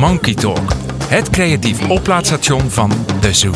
[0.00, 0.72] Monkey Talk,
[1.04, 3.52] het creatief oplaadstation van De Zoo.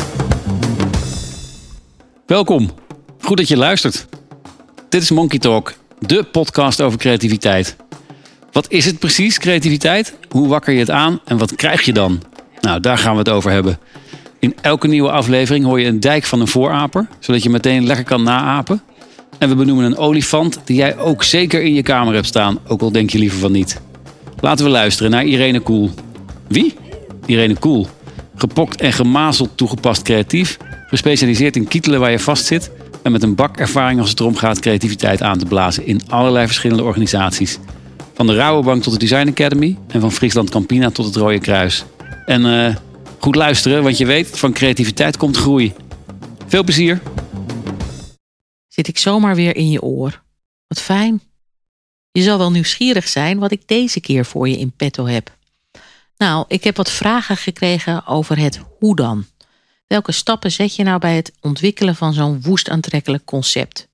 [2.25, 2.69] Welkom.
[3.19, 4.07] Goed dat je luistert.
[4.89, 7.75] Dit is Monkey Talk, de podcast over creativiteit.
[8.51, 10.17] Wat is het precies, creativiteit?
[10.29, 12.21] Hoe wakker je het aan en wat krijg je dan?
[12.61, 13.79] Nou, daar gaan we het over hebben.
[14.39, 18.05] In elke nieuwe aflevering hoor je een dijk van een vooraper, zodat je meteen lekker
[18.05, 18.81] kan naapen.
[19.37, 22.81] En we benoemen een olifant die jij ook zeker in je kamer hebt staan, ook
[22.81, 23.81] al denk je liever van niet.
[24.39, 25.91] Laten we luisteren naar Irene Koel.
[26.47, 26.73] Wie?
[27.25, 27.87] Irene Koel.
[28.35, 32.71] Gepokt en gemazeld toegepast creatief, gespecialiseerd in kietelen waar je vastzit
[33.03, 36.45] en met een bak ervaring als het erom gaat creativiteit aan te blazen in allerlei
[36.45, 37.57] verschillende organisaties.
[38.13, 41.85] Van de Rabobank tot de Design Academy en van Friesland Campina tot het Rode Kruis.
[42.25, 42.75] En uh,
[43.19, 45.73] goed luisteren, want je weet, van creativiteit komt groei.
[46.47, 47.01] Veel plezier!
[48.67, 50.23] Zit ik zomaar weer in je oor.
[50.67, 51.21] Wat fijn.
[52.11, 55.34] Je zal wel nieuwsgierig zijn wat ik deze keer voor je in petto heb.
[56.17, 59.25] Nou, ik heb wat vragen gekregen over het hoe dan.
[59.87, 63.87] Welke stappen zet je nou bij het ontwikkelen van zo'n woest aantrekkelijk concept?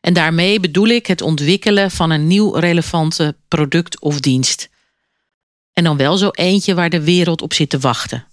[0.00, 4.68] En daarmee bedoel ik het ontwikkelen van een nieuw relevante product of dienst.
[5.72, 8.26] En dan wel zo eentje waar de wereld op zit te wachten.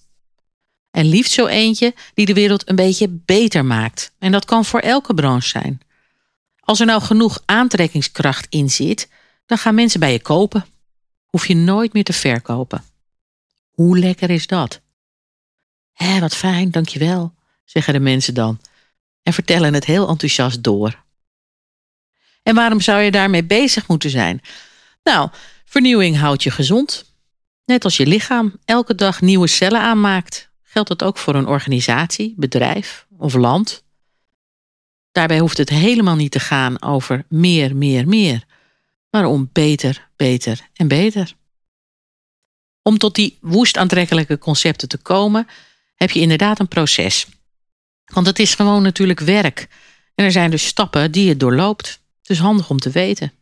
[0.92, 4.12] En liefst zo eentje die de wereld een beetje beter maakt.
[4.20, 5.82] En dat kan voor elke branche zijn.
[6.60, 9.10] Als er nou genoeg aantrekkingskracht in zit,
[9.46, 10.66] dan gaan mensen bij je kopen.
[11.26, 12.84] Hoef je nooit meer te verkopen.
[13.80, 14.82] Hoe lekker is dat?
[15.94, 17.34] Hé, wat fijn, dankjewel,
[17.66, 18.60] zeggen de mensen dan.
[19.24, 21.04] En vertellen het heel enthousiast door.
[22.44, 24.42] En waarom zou je daarmee bezig moeten zijn?
[25.04, 25.30] Nou,
[25.66, 27.14] vernieuwing houdt je gezond.
[27.66, 32.34] Net als je lichaam elke dag nieuwe cellen aanmaakt, geldt dat ook voor een organisatie,
[32.38, 33.84] bedrijf of land.
[35.12, 38.44] Daarbij hoeft het helemaal niet te gaan over meer, meer, meer,
[39.10, 41.38] maar om beter, beter en beter.
[42.82, 45.48] Om tot die woest aantrekkelijke concepten te komen,
[45.96, 47.28] heb je inderdaad een proces.
[48.06, 49.68] Want het is gewoon natuurlijk werk.
[50.16, 52.00] En er zijn dus stappen die je doorloopt.
[52.22, 53.34] Dus handig om te weten.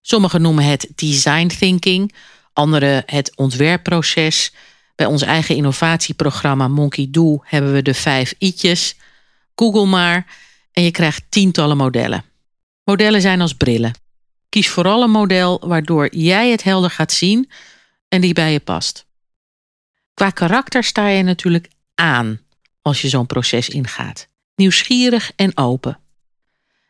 [0.00, 2.14] Sommigen noemen het design thinking,
[2.52, 4.52] anderen het ontwerpproces.
[4.94, 8.96] Bij ons eigen innovatieprogramma Monkey Do hebben we de vijf i'tjes.
[9.54, 10.26] Google maar
[10.72, 12.24] en je krijgt tientallen modellen.
[12.84, 13.92] Modellen zijn als brillen.
[14.48, 17.50] Kies vooral een model waardoor jij het helder gaat zien
[18.12, 19.06] en die bij je past.
[20.14, 22.40] Qua karakter sta je natuurlijk aan
[22.82, 24.28] als je zo'n proces ingaat.
[24.54, 25.98] Nieuwsgierig en open.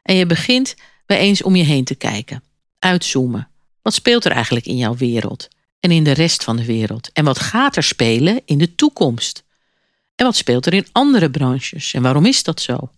[0.02, 0.74] En je begint
[1.06, 2.42] bij eens om je heen te kijken.
[2.78, 3.48] Uitzoomen.
[3.82, 5.48] Wat speelt er eigenlijk in jouw wereld
[5.80, 7.12] en in de rest van de wereld?
[7.12, 9.44] En wat gaat er spelen in de toekomst?
[10.14, 12.90] En wat speelt er in andere branches en waarom is dat zo?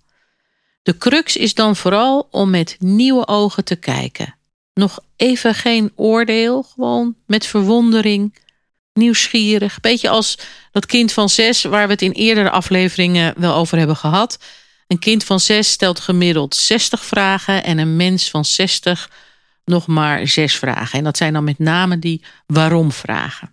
[0.82, 4.34] De crux is dan vooral om met nieuwe ogen te kijken.
[4.74, 8.38] Nog even geen oordeel, gewoon met verwondering,
[8.92, 9.80] nieuwsgierig.
[9.80, 10.38] Beetje als
[10.72, 14.38] dat kind van zes, waar we het in eerdere afleveringen wel over hebben gehad.
[14.86, 19.10] Een kind van zes stelt gemiddeld 60 vragen en een mens van 60
[19.64, 20.98] nog maar zes vragen.
[20.98, 23.52] En dat zijn dan met name die waarom vragen.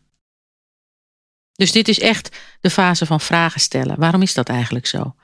[1.54, 4.00] Dus dit is echt de fase van vragen stellen.
[4.00, 5.16] Waarom is dat eigenlijk zo?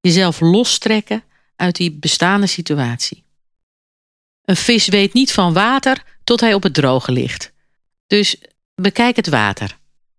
[0.00, 1.24] Jezelf lostrekken
[1.56, 3.25] uit die bestaande situatie.
[4.46, 7.52] Een vis weet niet van water tot hij op het droge ligt.
[8.06, 8.36] Dus
[8.74, 9.78] bekijk het water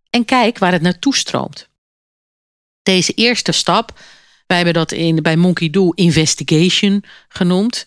[0.10, 1.70] en kijk waar het naartoe stroomt.
[2.84, 4.00] Deze eerste stap,
[4.48, 7.86] wij hebben dat in, bij Monkey Do investigation genoemd.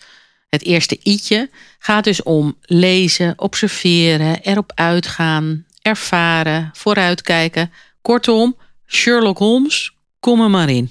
[0.48, 7.72] Het eerste i'tje gaat dus om lezen, observeren, erop uitgaan, ervaren, vooruitkijken.
[8.02, 10.90] Kortom, Sherlock Holmes, kom er maar in.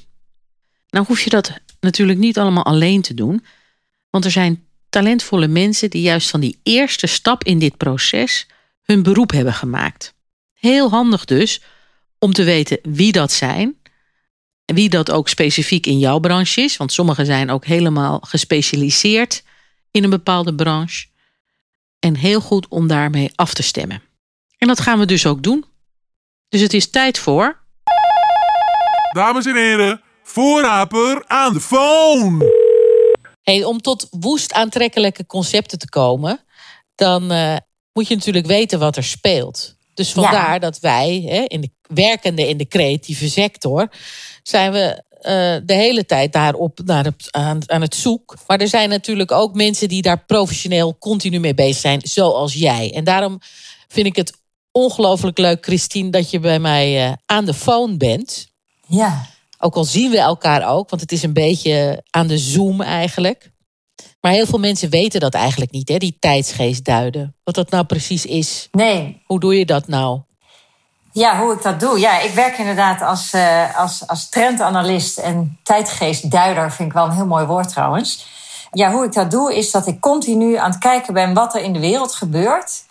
[0.89, 3.45] Nou hoef je dat natuurlijk niet allemaal alleen te doen,
[4.09, 8.47] want er zijn talentvolle mensen die juist van die eerste stap in dit proces
[8.83, 10.13] hun beroep hebben gemaakt.
[10.53, 11.61] Heel handig dus
[12.19, 13.77] om te weten wie dat zijn.
[14.65, 16.77] En wie dat ook specifiek in jouw branche is.
[16.77, 19.43] Want sommigen zijn ook helemaal gespecialiseerd
[19.91, 21.07] in een bepaalde branche.
[21.99, 24.01] En heel goed om daarmee af te stemmen.
[24.57, 25.65] En dat gaan we dus ook doen.
[26.49, 27.59] Dus het is tijd voor.
[29.13, 32.58] Dames en heren, voorraper aan de phone.
[33.41, 36.43] Hey, om tot woest aantrekkelijke concepten te komen,
[36.95, 37.55] dan uh,
[37.93, 39.75] moet je natuurlijk weten wat er speelt.
[39.93, 43.91] Dus vandaar dat wij, hè, in de, werkende in de creatieve sector,
[44.43, 48.35] zijn we uh, de hele tijd daarop naar het, aan, aan het zoek.
[48.47, 52.93] Maar er zijn natuurlijk ook mensen die daar professioneel continu mee bezig zijn, zoals jij.
[52.93, 53.39] En daarom
[53.87, 54.33] vind ik het
[54.71, 58.47] ongelooflijk leuk, Christine, dat je bij mij uh, aan de phone bent.
[58.87, 59.25] Ja.
[59.61, 63.51] Ook al zien we elkaar ook, want het is een beetje aan de zoom eigenlijk.
[64.21, 67.35] Maar heel veel mensen weten dat eigenlijk niet, hè, die tijdsgeest duiden.
[67.43, 68.67] Wat dat nou precies is.
[68.71, 69.21] Nee.
[69.25, 70.19] Hoe doe je dat nou?
[71.11, 71.99] Ja, hoe ik dat doe.
[71.99, 76.71] Ja, ik werk inderdaad als, uh, als, als trendanalist en tijdgeestduider.
[76.71, 78.25] Vind ik wel een heel mooi woord trouwens.
[78.71, 81.61] Ja, hoe ik dat doe is dat ik continu aan het kijken ben wat er
[81.61, 82.83] in de wereld gebeurt.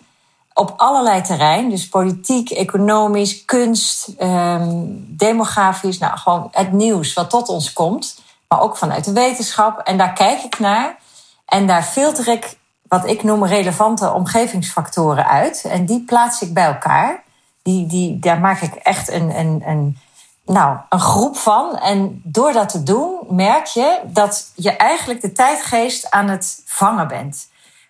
[0.59, 1.69] Op allerlei terreinen.
[1.69, 5.97] Dus politiek, economisch, kunst, um, demografisch.
[5.97, 8.21] Nou, gewoon het nieuws wat tot ons komt.
[8.47, 9.79] Maar ook vanuit de wetenschap.
[9.79, 10.97] En daar kijk ik naar.
[11.45, 12.57] En daar filter ik
[12.87, 15.61] wat ik noem relevante omgevingsfactoren uit.
[15.63, 17.23] En die plaats ik bij elkaar.
[17.61, 19.97] Die, die, daar maak ik echt een, een, een,
[20.45, 21.77] nou, een groep van.
[21.77, 27.07] En door dat te doen, merk je dat je eigenlijk de tijdgeest aan het vangen
[27.07, 27.48] bent.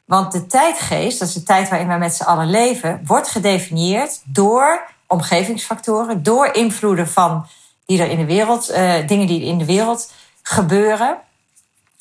[0.09, 4.21] Want de tijdgeest, dat is de tijd waarin wij met z'n allen leven, wordt gedefinieerd
[4.23, 7.45] door omgevingsfactoren, door invloeden van
[7.85, 10.11] die er in de wereld, uh, dingen die in de wereld
[10.41, 11.17] gebeuren.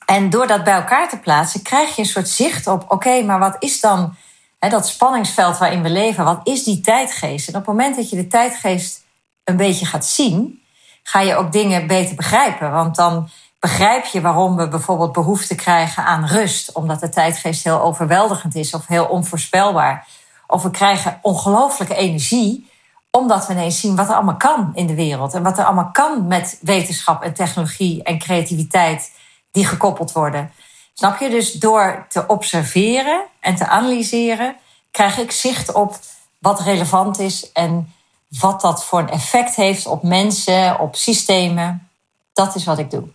[0.06, 3.38] En door dat bij elkaar te plaatsen, krijg je een soort zicht op: oké, maar
[3.38, 4.14] wat is dan
[4.58, 6.24] hè, dat spanningsveld waarin we leven?
[6.24, 7.48] Wat is die tijdgeest?
[7.48, 9.04] En op het moment dat je de tijdgeest
[9.44, 10.62] een beetje gaat zien,
[11.02, 12.70] ga je ook dingen beter begrijpen.
[12.70, 13.28] Want dan
[13.58, 18.74] begrijp je waarom we bijvoorbeeld behoefte krijgen aan rust, omdat de tijdgeest heel overweldigend is
[18.74, 20.06] of heel onvoorspelbaar.
[20.46, 22.70] Of we krijgen ongelooflijke energie,
[23.10, 25.90] omdat we ineens zien wat er allemaal kan in de wereld en wat er allemaal
[25.92, 29.12] kan met wetenschap en technologie en creativiteit
[29.50, 30.52] die gekoppeld worden.
[30.94, 31.28] Snap je?
[31.28, 34.56] Dus door te observeren en te analyseren,
[34.90, 35.98] krijg ik zicht op
[36.38, 37.92] wat relevant is en
[38.28, 41.88] wat dat voor een effect heeft op mensen, op systemen.
[42.32, 43.08] Dat is wat ik doe.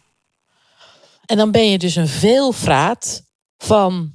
[1.25, 3.23] En dan ben je dus een veelvraat
[3.57, 4.13] van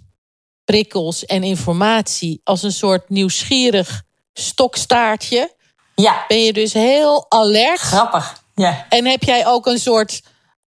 [0.64, 4.02] prikkels en informatie als een soort nieuwsgierig
[4.32, 5.54] stokstaartje.
[5.94, 6.24] Ja.
[6.28, 7.78] Ben je dus heel alert.
[7.78, 8.42] Grappig.
[8.54, 8.86] Ja.
[8.88, 10.22] En heb jij ook een soort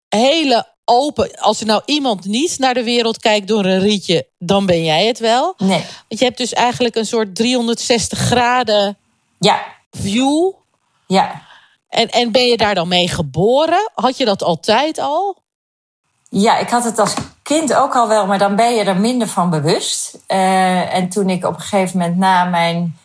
[0.09, 1.39] hele open.
[1.39, 5.05] Als er nou iemand niet naar de wereld kijkt door een rietje, dan ben jij
[5.05, 5.53] het wel.
[5.57, 5.85] Nee.
[6.07, 8.97] Want je hebt dus eigenlijk een soort 360 graden
[9.39, 9.63] ja.
[9.91, 10.51] view.
[11.07, 11.43] Ja.
[11.89, 13.91] En, en ben je daar dan mee geboren?
[13.93, 15.43] Had je dat altijd al?
[16.37, 19.27] Ja, ik had het als kind ook al wel, maar dan ben je er minder
[19.27, 20.17] van bewust.
[20.27, 22.97] Uh, en toen ik op een gegeven moment na mijn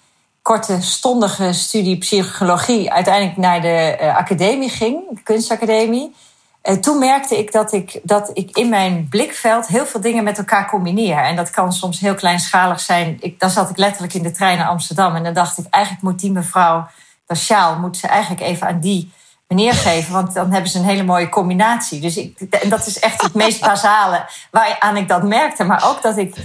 [0.42, 6.14] korte stondige studie psychologie uiteindelijk naar de uh, academie ging, de kunstacademie
[6.62, 10.38] uh, toen merkte ik dat, ik dat ik in mijn blikveld heel veel dingen met
[10.38, 11.18] elkaar combineer.
[11.18, 13.16] En dat kan soms heel kleinschalig zijn.
[13.20, 16.04] Ik, dan zat ik letterlijk in de trein naar Amsterdam en dan dacht ik, eigenlijk
[16.04, 16.86] moet die mevrouw,
[17.26, 19.12] dat sjaal, moet ze eigenlijk even aan die
[19.50, 22.00] meneer geven, want dan hebben ze een hele mooie combinatie.
[22.00, 25.64] Dus ik, en dat is echt het meest basale waaraan ik dat merkte.
[25.64, 26.36] Maar ook dat ik,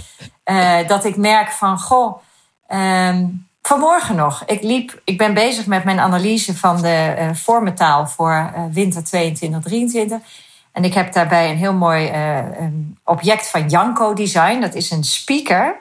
[0.44, 2.20] uh, dat ik merk van, goh,
[2.68, 4.42] um, Vanmorgen nog.
[4.44, 9.02] Ik, liep, ik ben bezig met mijn analyse van de uh, vormentaal voor uh, winter
[10.22, 10.24] 22-23.
[10.72, 12.10] En ik heb daarbij een heel mooi
[12.60, 14.60] um, object van Janko Design.
[14.60, 15.76] Dat is een speaker.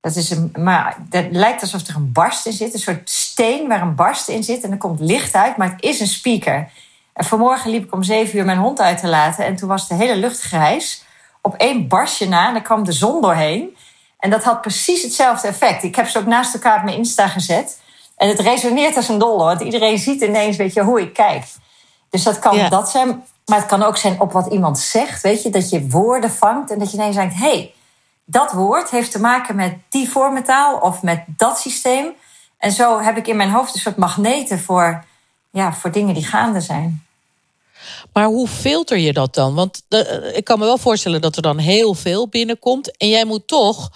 [0.00, 2.74] Dat, is een, maar dat lijkt alsof er een barst in zit.
[2.74, 4.64] Een soort steen waar een barst in zit.
[4.64, 6.70] En er komt licht uit, maar het is een speaker.
[7.12, 9.46] En vanmorgen liep ik om zeven uur mijn hond uit te laten.
[9.46, 11.04] En toen was de hele lucht grijs.
[11.42, 12.46] Op één barstje na.
[12.46, 13.76] En daar kwam de zon doorheen.
[14.18, 15.82] En dat had precies hetzelfde effect.
[15.82, 17.80] Ik heb ze ook naast elkaar op mijn Insta gezet.
[18.16, 19.44] En het resoneert als een dolle.
[19.44, 21.44] Want iedereen ziet ineens weet je, hoe ik kijk.
[22.10, 23.24] Dus dat kan dat zijn.
[23.46, 25.22] Maar het kan ook zijn op wat iemand zegt.
[25.22, 26.70] Weet je, dat je woorden vangt.
[26.70, 27.74] En dat je ineens denkt, hé, hey,
[28.30, 30.78] dat woord heeft te maken met die vormentaal.
[30.78, 32.12] Of met dat systeem.
[32.58, 35.04] En zo heb ik in mijn hoofd een soort magneten voor,
[35.50, 37.04] ja, voor dingen die gaande zijn.
[38.12, 39.54] Maar hoe filter je dat dan?
[39.54, 42.96] Want uh, ik kan me wel voorstellen dat er dan heel veel binnenkomt.
[42.96, 43.90] En jij moet toch.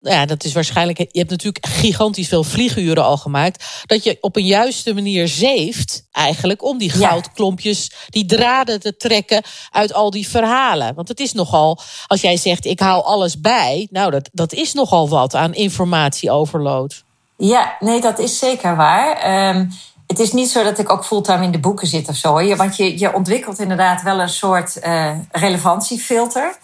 [0.00, 0.98] Ja, dat is waarschijnlijk.
[0.98, 3.82] Je hebt natuurlijk gigantisch veel vlieguren al gemaakt.
[3.86, 9.42] Dat je op een juiste manier zeeft, eigenlijk, om die goudklompjes, die draden te trekken
[9.70, 10.94] uit al die verhalen.
[10.94, 13.88] Want het is nogal, als jij zegt, ik hou alles bij.
[13.90, 17.04] Nou, dat, dat is nogal wat aan informatieoverload.
[17.36, 19.48] Ja, nee, dat is zeker waar.
[19.48, 19.70] Um,
[20.06, 22.56] het is niet zo dat ik ook fulltime in de boeken zit of zo.
[22.56, 26.56] Want je, je ontwikkelt inderdaad wel een soort uh, relevantiefilter.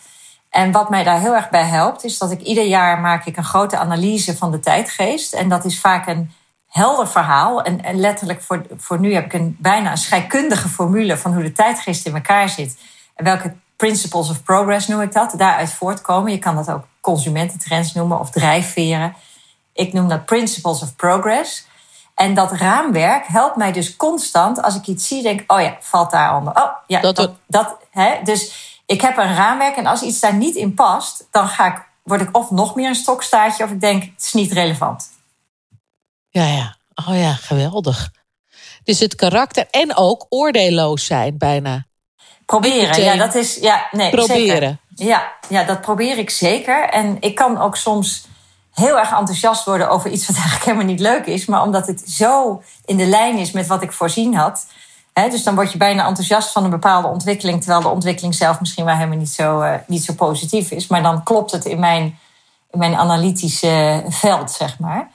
[0.52, 3.36] En wat mij daar heel erg bij helpt, is dat ik ieder jaar maak ik
[3.36, 5.32] een grote analyse van de tijdgeest.
[5.32, 6.30] En dat is vaak een
[6.68, 7.62] helder verhaal.
[7.62, 11.42] En, en letterlijk voor, voor nu heb ik een bijna een scheikundige formule van hoe
[11.42, 12.76] de tijdgeest in elkaar zit.
[13.14, 16.32] En welke principles of progress noem ik dat, daaruit voortkomen.
[16.32, 19.14] Je kan dat ook consumententrends noemen of drijfveren.
[19.72, 21.66] Ik noem dat principles of progress.
[22.14, 26.10] En dat raamwerk helpt mij dus constant als ik iets zie, denk oh ja, valt
[26.10, 26.54] daaronder.
[26.54, 28.14] Oh ja, dat, dat, dat hè?
[28.24, 31.88] Dus ik heb een raamwerk en als iets daar niet in past, dan ga ik,
[32.02, 35.10] word ik of nog meer een stokstaartje of ik denk het is niet relevant.
[36.28, 36.76] Ja, ja.
[37.08, 38.10] Oh ja, geweldig.
[38.84, 41.86] Dus het karakter en ook oordeelloos zijn bijna.
[42.46, 43.56] Proberen, ja, dat is.
[43.56, 44.80] Ja, nee, proberen.
[44.94, 45.10] Zeker.
[45.10, 46.88] Ja, ja, dat probeer ik zeker.
[46.88, 48.26] En ik kan ook soms
[48.72, 52.02] heel erg enthousiast worden over iets wat eigenlijk helemaal niet leuk is, maar omdat het
[52.10, 54.66] zo in de lijn is met wat ik voorzien had.
[55.12, 58.84] Dus dan word je bijna enthousiast van een bepaalde ontwikkeling, terwijl de ontwikkeling zelf misschien
[58.84, 60.86] wel helemaal niet zo, uh, niet zo positief is.
[60.86, 62.18] Maar dan klopt het in mijn,
[62.70, 65.10] in mijn analytische veld, zeg maar.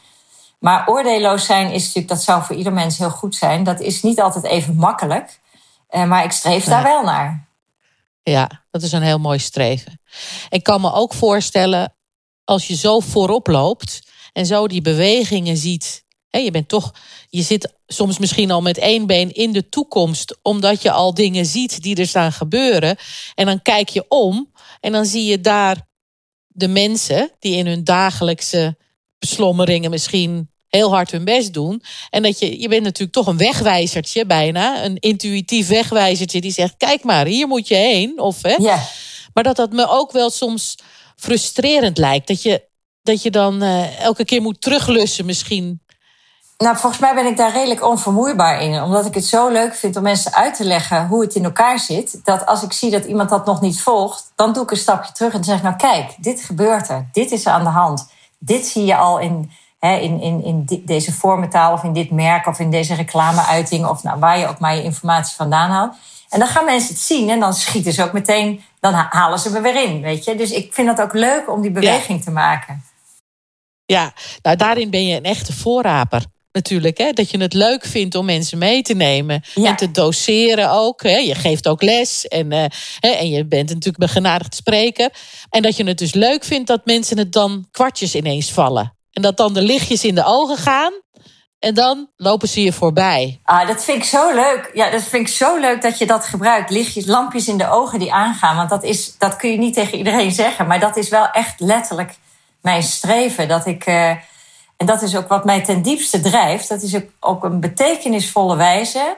[0.59, 3.63] Maar oordeelloos zijn is natuurlijk, dat zou voor ieder mens heel goed zijn.
[3.63, 5.39] Dat is niet altijd even makkelijk,
[5.89, 7.47] uh, maar ik streef daar wel naar.
[8.23, 9.99] Ja, dat is een heel mooi streven.
[10.49, 11.95] Ik kan me ook voorstellen,
[12.43, 16.05] als je zo voorop loopt en zo die bewegingen ziet.
[16.29, 16.93] Je bent toch,
[17.29, 21.45] je zit soms misschien al met één been in de toekomst, omdat je al dingen
[21.45, 22.97] ziet die er staan gebeuren.
[23.35, 25.87] En dan kijk je om en dan zie je daar
[26.47, 28.77] de mensen die in hun dagelijkse
[29.19, 31.83] beslommeringen misschien heel hard hun best doen.
[32.09, 34.83] En dat je, je bent natuurlijk toch een wegwijzertje bijna.
[34.83, 38.19] Een intuïtief wegwijzertje die zegt: kijk maar, hier moet je heen.
[38.19, 38.55] Of, hè.
[38.55, 38.87] Ja.
[39.33, 40.75] Maar dat dat me ook wel soms
[41.15, 42.27] frustrerend lijkt.
[42.27, 42.63] Dat je,
[43.01, 45.81] dat je dan uh, elke keer moet teruglussen misschien.
[46.57, 48.81] Nou, volgens mij ben ik daar redelijk onvermoeibaar in.
[48.81, 51.79] Omdat ik het zo leuk vind om mensen uit te leggen hoe het in elkaar
[51.79, 52.19] zit.
[52.23, 55.11] Dat als ik zie dat iemand dat nog niet volgt, dan doe ik een stapje
[55.11, 57.09] terug en zeg Nou, kijk, dit gebeurt er.
[57.11, 58.09] Dit is er aan de hand.
[58.37, 62.59] Dit zie je al in in, in, in deze vormentaal of in dit merk of
[62.59, 65.95] in deze reclameuiting of nou, waar je ook maar je informatie vandaan haalt.
[66.29, 69.51] En dan gaan mensen het zien en dan schieten ze ook meteen, dan halen ze
[69.51, 70.35] me weer in, weet je.
[70.35, 72.83] Dus ik vind het ook leuk om die beweging te maken.
[73.85, 74.11] Ja,
[74.41, 76.25] nou daarin ben je een echte voorraper
[76.57, 76.97] natuurlijk.
[76.97, 77.11] Hè?
[77.11, 79.43] Dat je het leuk vindt om mensen mee te nemen.
[79.55, 81.03] En te doseren ook.
[81.03, 81.17] Hè?
[81.17, 82.27] Je geeft ook les.
[82.27, 82.65] En, uh,
[82.99, 83.09] hè?
[83.09, 85.09] en je bent natuurlijk begenadigd spreker.
[85.49, 88.95] En dat je het dus leuk vindt dat mensen het dan kwartjes ineens vallen.
[89.11, 90.93] En dat dan de lichtjes in de ogen gaan.
[91.59, 93.39] En dan lopen ze je voorbij.
[93.43, 94.71] Ah, dat vind ik zo leuk.
[94.73, 96.69] Ja, dat vind ik zo leuk dat je dat gebruikt.
[96.69, 98.55] Lichtjes, lampjes in de ogen die aangaan.
[98.55, 100.67] Want dat, is, dat kun je niet tegen iedereen zeggen.
[100.67, 102.15] Maar dat is wel echt letterlijk
[102.61, 103.47] mijn streven.
[103.47, 104.11] Dat ik, uh,
[104.77, 106.69] en dat is ook wat mij ten diepste drijft.
[106.69, 109.15] Dat is ook, ook een betekenisvolle wijze.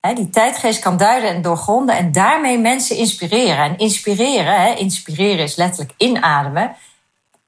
[0.00, 1.96] Hè, die tijdgeest kan duiden en doorgronden.
[1.96, 3.64] En daarmee mensen inspireren.
[3.64, 6.76] En inspireren, hè, inspireren is letterlijk inademen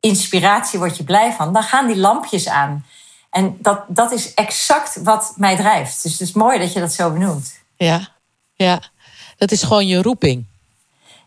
[0.04, 2.84] inspiratie word je blij van, dan gaan die lampjes aan.
[3.30, 6.02] En dat, dat is exact wat mij drijft.
[6.02, 7.60] Dus het is mooi dat je dat zo benoemt.
[7.76, 8.08] Ja,
[8.54, 8.82] ja.
[9.36, 10.46] dat is gewoon je roeping.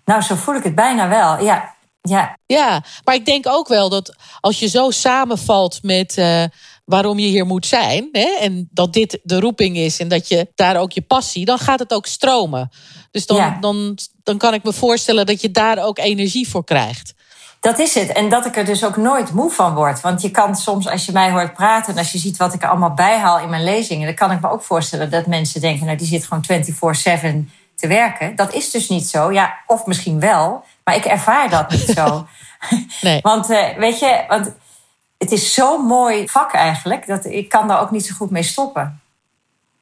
[0.06, 1.44] Nou, zo voel ik het bijna wel.
[1.44, 1.74] Ja,
[2.08, 2.38] ja.
[2.46, 6.44] ja maar ik denk ook wel dat als je zo samenvalt met uh,
[6.86, 10.48] waarom je hier moet zijn, hè, en dat dit de roeping is en dat je
[10.56, 12.70] daar ook je passie, dan gaat het ook stromen.
[13.12, 13.58] Dus dan, ja.
[13.62, 17.14] dan, dan kan ik me voorstellen dat je daar ook energie voor krijgt.
[17.60, 18.12] Dat is het.
[18.12, 20.02] En dat ik er dus ook nooit moe van word.
[20.02, 22.64] Want je kan soms, als je mij hoort praten en als je ziet wat ik
[22.64, 25.86] er allemaal bijhaal in mijn lezingen, dan kan ik me ook voorstellen dat mensen denken,
[25.86, 26.46] nou, die zit gewoon
[27.48, 28.36] 24-7 te werken.
[28.36, 29.32] Dat is dus niet zo.
[29.32, 32.28] Ja, of misschien wel, maar ik ervaar dat niet zo.
[33.02, 33.20] nee.
[33.22, 34.52] Want uh, weet je, want
[35.18, 38.44] het is zo'n mooi vak eigenlijk, dat ik kan daar ook niet zo goed mee
[38.44, 39.02] stoppen.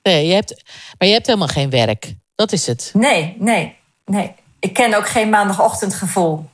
[0.04, 0.64] Nee, je hebt,
[0.98, 2.14] maar je hebt helemaal geen werk.
[2.36, 2.92] Dat is het.
[2.94, 4.34] Nee, nee, nee.
[4.60, 6.50] Ik ken ook geen maandagochtendgevoel.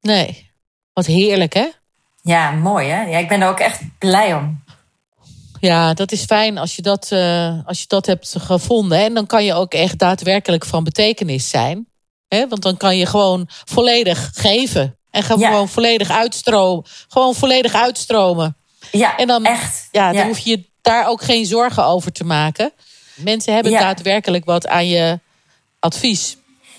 [0.00, 0.50] Nee.
[0.92, 1.68] Wat heerlijk, hè?
[2.22, 3.02] Ja, mooi, hè?
[3.02, 4.62] Ja, ik ben er ook echt blij om.
[5.60, 8.98] Ja, dat is fijn als je dat, uh, als je dat hebt gevonden.
[8.98, 11.88] En dan kan je ook echt daadwerkelijk van betekenis zijn.
[12.34, 12.48] Hè?
[12.48, 14.98] Want dan kan je gewoon volledig geven.
[15.10, 15.48] En gaan ja.
[15.48, 16.84] gewoon volledig uitstromen.
[17.08, 18.56] Gewoon volledig uitstromen.
[18.90, 19.88] Ja, en dan, echt.
[19.90, 22.72] Ja, dan hoef je daar ook geen zorgen over te maken.
[23.14, 25.20] Mensen hebben daadwerkelijk wat aan je
[25.80, 26.36] advies.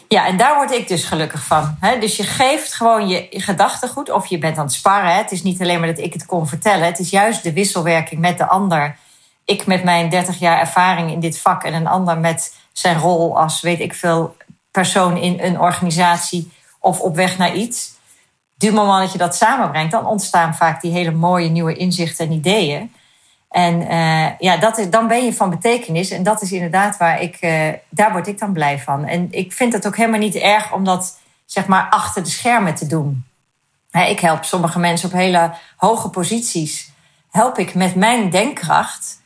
[0.07, 1.77] Ja, en daar word ik dus gelukkig van.
[1.99, 5.15] Dus je geeft gewoon je gedachtegoed of je bent aan het sparren.
[5.15, 6.85] Het is niet alleen maar dat ik het kon vertellen.
[6.85, 8.97] Het is juist de wisselwerking met de ander.
[9.45, 13.39] Ik met mijn 30 jaar ervaring in dit vak en een ander met zijn rol
[13.39, 14.35] als, weet ik veel,
[14.75, 17.93] persoon in een organisatie of op weg naar iets.
[18.57, 22.31] Du moment dat je dat samenbrengt, dan ontstaan vaak die hele mooie nieuwe inzichten en
[22.31, 22.93] ideeën.
[23.49, 26.09] En uh, ja, dat is, dan ben je van betekenis.
[26.11, 29.05] En dat is inderdaad waar ik, uh, daar word ik dan blij van.
[29.05, 32.75] En ik vind het ook helemaal niet erg om dat, zeg maar, achter de schermen
[32.75, 33.25] te doen.
[33.91, 36.91] ik help sommige mensen op hele hoge posities.
[37.31, 39.21] Help ik met mijn denkkracht.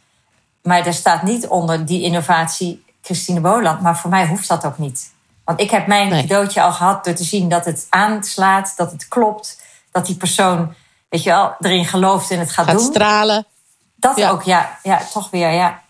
[0.63, 3.81] Maar er staat niet onder die innovatie Christine Boland.
[3.81, 5.17] Maar voor mij hoeft dat ook niet.
[5.49, 6.21] Want ik heb mijn nee.
[6.21, 9.61] cadeautje al gehad door te zien dat het aanslaat, dat het klopt.
[9.91, 10.73] Dat die persoon,
[11.09, 12.85] weet je wel, erin gelooft en het gaat, gaat doen.
[12.85, 13.45] stralen.
[13.95, 14.29] Dat ja.
[14.29, 14.79] ook, ja.
[14.83, 15.81] Ja, toch weer, ja.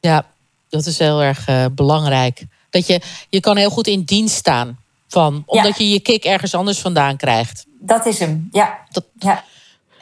[0.00, 0.24] Ja,
[0.68, 2.46] dat is heel erg uh, belangrijk.
[2.70, 5.84] Dat je, je kan heel goed in dienst staan van, omdat ja.
[5.84, 7.64] je je kick ergens anders vandaan krijgt.
[7.80, 8.78] Dat is hem, ja.
[8.90, 9.44] Dat, ja.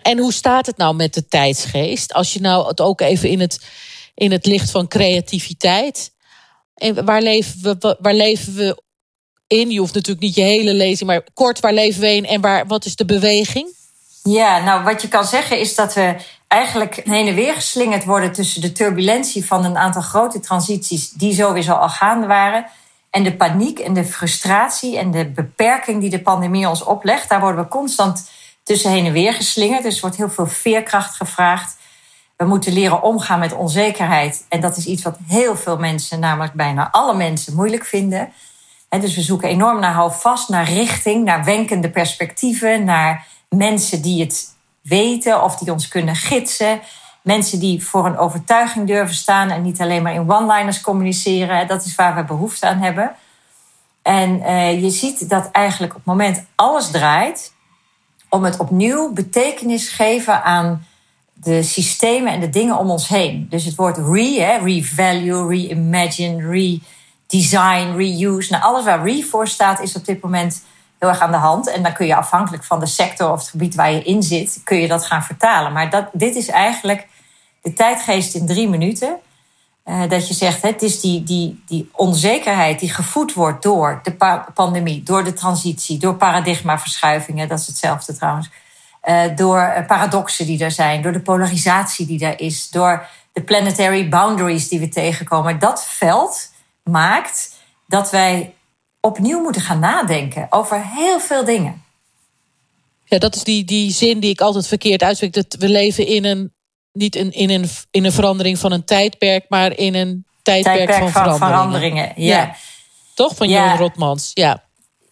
[0.02, 2.12] En hoe staat het nou met de tijdsgeest?
[2.12, 3.66] Als je nou het ook even in het,
[4.14, 6.12] in het licht van creativiteit.
[6.81, 8.83] En waar leven we, waar leven we
[9.47, 9.71] in?
[9.71, 12.67] Je hoeft natuurlijk niet je hele lezing, maar kort, waar leven we in en waar,
[12.67, 13.69] wat is de beweging?
[14.23, 16.17] Ja, nou wat je kan zeggen is dat we
[16.49, 21.35] eigenlijk heen en weer geslingerd worden tussen de turbulentie van een aantal grote transities die
[21.35, 22.67] sowieso al gaande waren.
[23.11, 27.41] En de paniek en de frustratie en de beperking die de pandemie ons oplegt, daar
[27.41, 28.31] worden we constant
[28.63, 29.83] tussen heen en weer geslingerd.
[29.83, 31.77] Dus er wordt heel veel veerkracht gevraagd.
[32.40, 34.44] We moeten leren omgaan met onzekerheid.
[34.49, 38.32] En dat is iets wat heel veel mensen, namelijk bijna alle mensen, moeilijk vinden.
[38.88, 44.54] dus we zoeken enorm naar houvast, naar richting, naar wenkende perspectieven, naar mensen die het
[44.82, 46.80] weten of die ons kunnen gidsen.
[47.23, 51.68] Mensen die voor een overtuiging durven staan en niet alleen maar in one-liners communiceren.
[51.68, 53.14] Dat is waar we behoefte aan hebben.
[54.02, 57.52] En uh, je ziet dat eigenlijk op het moment alles draait
[58.28, 60.88] om het opnieuw betekenis geven aan
[61.42, 63.47] de systemen en de dingen om ons heen.
[63.50, 68.52] Dus het woord re, hè, revalue, reimagine, redesign, reuse.
[68.52, 70.62] Nou, alles waar re voor staat is op dit moment
[70.99, 71.68] heel erg aan de hand.
[71.68, 74.61] En dan kun je afhankelijk van de sector of het gebied waar je in zit,
[74.64, 75.73] kun je dat gaan vertalen.
[75.73, 77.09] Maar dat, dit is eigenlijk
[77.62, 79.16] de tijdgeest in drie minuten.
[79.85, 84.42] Uh, dat je zegt, het is die, die, die onzekerheid die gevoed wordt door de
[84.54, 88.50] pandemie, door de transitie, door paradigmaverschuivingen, dat is hetzelfde trouwens.
[89.04, 93.42] Uh, door eh, paradoxen die er zijn, door de polarisatie die er is, door de
[93.42, 95.59] planetary boundaries die we tegenkomen.
[95.59, 96.52] Dat veld
[96.83, 97.54] maakt
[97.87, 98.54] dat wij
[99.00, 101.83] opnieuw moeten gaan nadenken over heel veel dingen.
[103.04, 105.33] Ja, dat is die, die zin die ik altijd verkeerd uitspreek.
[105.33, 106.52] Dat we leven in een,
[106.92, 111.11] niet in, in, een, in een verandering van een tijdperk, maar in een tijdperk, van,
[111.11, 112.12] van, veranderingen.
[112.16, 112.54] ja.
[113.14, 113.37] Toch?
[113.37, 113.76] Van ja.
[113.76, 114.30] Rotmans.
[114.35, 114.64] Ja.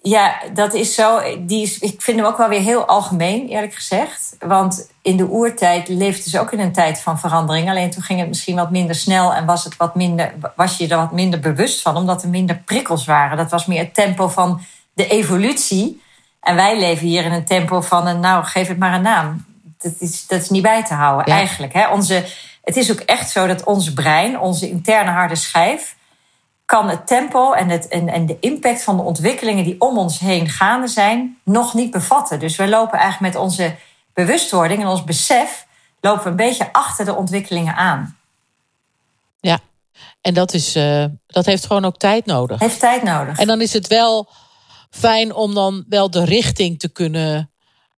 [0.09, 1.21] Ja, dat is zo.
[1.39, 4.37] Die is, ik vind hem ook wel weer heel algemeen, eerlijk gezegd.
[4.39, 7.69] Want in de oertijd leefden ze ook in een tijd van verandering.
[7.69, 10.89] Alleen toen ging het misschien wat minder snel en was, het wat minder, was je
[10.89, 13.37] er wat minder bewust van, omdat er minder prikkels waren.
[13.37, 14.61] Dat was meer het tempo van
[14.93, 16.03] de evolutie.
[16.41, 19.45] En wij leven hier in een tempo van een, nou, geef het maar een naam.
[19.79, 21.73] Dat is, dat is niet bij te houden, eigenlijk.
[21.73, 21.89] Hè?
[21.89, 22.25] Onze,
[22.63, 25.97] het is ook echt zo dat ons brein, onze interne harde schijf,
[26.69, 30.19] kan het tempo en, het, en, en de impact van de ontwikkelingen die om ons
[30.19, 32.39] heen gaande zijn, nog niet bevatten.
[32.39, 33.77] Dus we lopen eigenlijk met onze
[34.13, 35.67] bewustwording en ons besef,
[36.01, 38.19] lopen we een beetje achter de ontwikkelingen aan.
[39.41, 39.59] Ja,
[40.21, 42.61] en dat, is, uh, dat heeft gewoon ook tijd nodig.
[42.61, 43.39] Heeft tijd nodig.
[43.39, 44.29] En dan is het wel
[44.91, 47.51] fijn om dan wel de richting te kunnen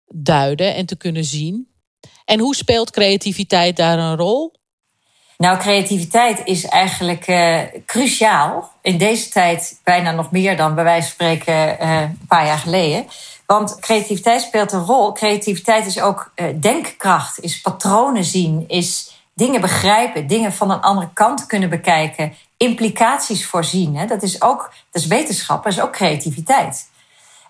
[0.08, 1.68] duiden en te kunnen zien.
[2.26, 4.59] En hoe speelt creativiteit daar een rol?
[5.44, 8.72] Nou, creativiteit is eigenlijk uh, cruciaal.
[8.82, 12.58] In deze tijd bijna nog meer dan bij wijze van spreken uh, een paar jaar
[12.58, 13.06] geleden.
[13.46, 15.12] Want creativiteit speelt een rol.
[15.12, 21.10] Creativiteit is ook uh, denkkracht, is patronen zien, is dingen begrijpen, dingen van een andere
[21.14, 23.96] kant kunnen bekijken, implicaties voorzien.
[23.96, 24.06] Hè?
[24.06, 26.90] Dat is ook, dat is wetenschap, dat is ook creativiteit.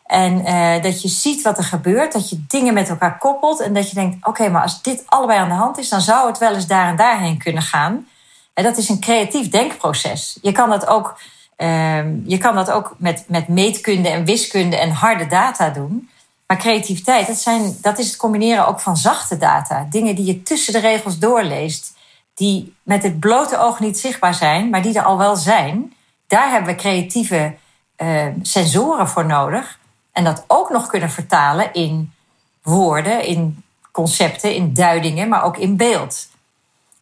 [0.09, 3.73] En uh, dat je ziet wat er gebeurt, dat je dingen met elkaar koppelt en
[3.73, 6.37] dat je denkt: oké, maar als dit allebei aan de hand is, dan zou het
[6.37, 8.07] wel eens daar en daarheen kunnen gaan.
[8.53, 10.37] En dat is een creatief denkproces.
[10.41, 11.19] Je kan dat ook,
[11.57, 16.09] uh, je kan dat ook met, met meetkunde en wiskunde en harde data doen.
[16.47, 19.87] Maar creativiteit, dat, zijn, dat is het combineren ook van zachte data.
[19.89, 21.93] Dingen die je tussen de regels doorleest,
[22.33, 25.93] die met het blote oog niet zichtbaar zijn, maar die er al wel zijn.
[26.27, 27.55] Daar hebben we creatieve
[27.97, 29.78] uh, sensoren voor nodig.
[30.19, 32.13] En dat ook nog kunnen vertalen in
[32.61, 36.27] woorden, in concepten, in duidingen, maar ook in beeld.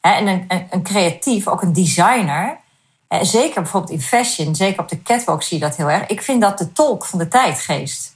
[0.02, 2.58] En een, een creatief, ook een designer,
[3.22, 6.08] zeker bijvoorbeeld in fashion, zeker op de catwalk zie je dat heel erg.
[6.08, 8.16] Ik vind dat de tolk van de tijdgeest.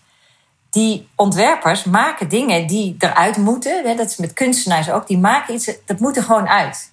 [0.70, 3.98] Die ontwerpers maken dingen die eruit moeten.
[3.98, 5.08] Dat is met kunstenaars ook.
[5.08, 6.92] Die maken iets, dat moet er gewoon uit.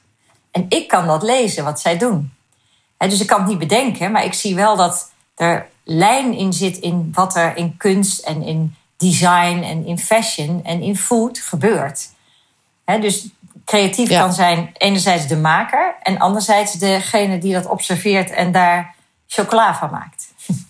[0.50, 2.32] En ik kan dat lezen, wat zij doen.
[2.98, 6.76] Dus ik kan het niet bedenken, maar ik zie wel dat er lijn in zit
[6.76, 12.08] in wat er in kunst en in design en in fashion en in food gebeurt.
[12.84, 13.26] dus
[13.64, 18.94] creatief kan zijn enerzijds de maker en anderzijds degene die dat observeert en daar
[19.26, 20.26] chocola van maakt.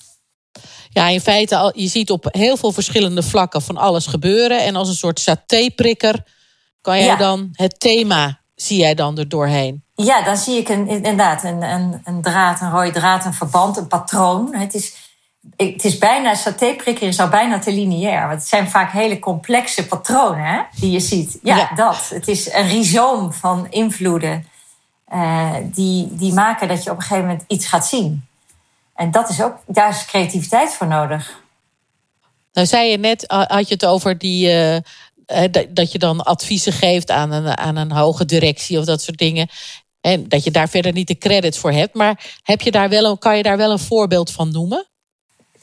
[0.91, 4.65] Ja, in feite, je ziet op heel veel verschillende vlakken van alles gebeuren.
[4.65, 6.25] En als een soort satéprikker
[6.81, 9.85] kan jij dan het thema, zie jij dan er doorheen?
[9.95, 13.77] Ja, dan zie ik een, inderdaad een, een, een draad, een rode draad, een verband,
[13.77, 14.55] een patroon.
[14.55, 15.08] Het is,
[15.57, 18.27] het is bijna, satéprikker is al bijna te lineair.
[18.27, 21.39] Want het zijn vaak hele complexe patronen hè, die je ziet.
[21.43, 22.09] Ja, dat.
[22.09, 24.47] Het is een rhizoom van invloeden
[25.13, 28.27] uh, die, die maken dat je op een gegeven moment iets gaat zien.
[28.95, 31.43] En dat is ook, daar is creativiteit voor nodig.
[32.53, 34.77] Nou, zei je net, had je het over die, uh,
[35.69, 39.49] dat je dan adviezen geeft aan een, aan een hoge directie of dat soort dingen.
[40.01, 41.95] En dat je daar verder niet de credits voor hebt.
[41.95, 44.87] Maar heb je daar wel een, kan je daar wel een voorbeeld van noemen?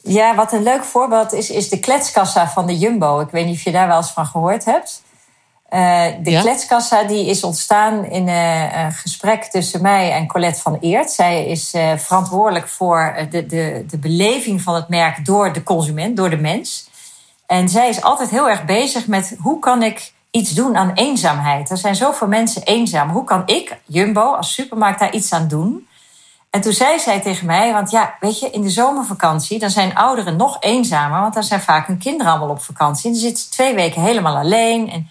[0.08, 3.20] Ja, wat een leuk voorbeeld is, is de kletskassa van de Jumbo.
[3.20, 5.02] Ik weet niet of je daar wel eens van gehoord hebt.
[5.70, 10.78] Uh, de kletskassa die is ontstaan in uh, een gesprek tussen mij en Colette van
[10.80, 11.10] Eert.
[11.10, 16.16] Zij is uh, verantwoordelijk voor de, de, de beleving van het merk door de consument,
[16.16, 16.88] door de mens.
[17.46, 21.70] En zij is altijd heel erg bezig met hoe kan ik iets doen aan eenzaamheid.
[21.70, 23.10] Er zijn zoveel mensen eenzaam.
[23.10, 25.86] Hoe kan ik, Jumbo, als supermarkt daar iets aan doen?
[26.56, 29.96] En toen zei zij tegen mij, want ja, weet je, in de zomervakantie, dan zijn
[29.96, 33.06] ouderen nog eenzamer, want dan zijn vaak hun kinderen allemaal op vakantie.
[33.06, 34.90] En dan zitten ze twee weken helemaal alleen.
[34.90, 35.10] En,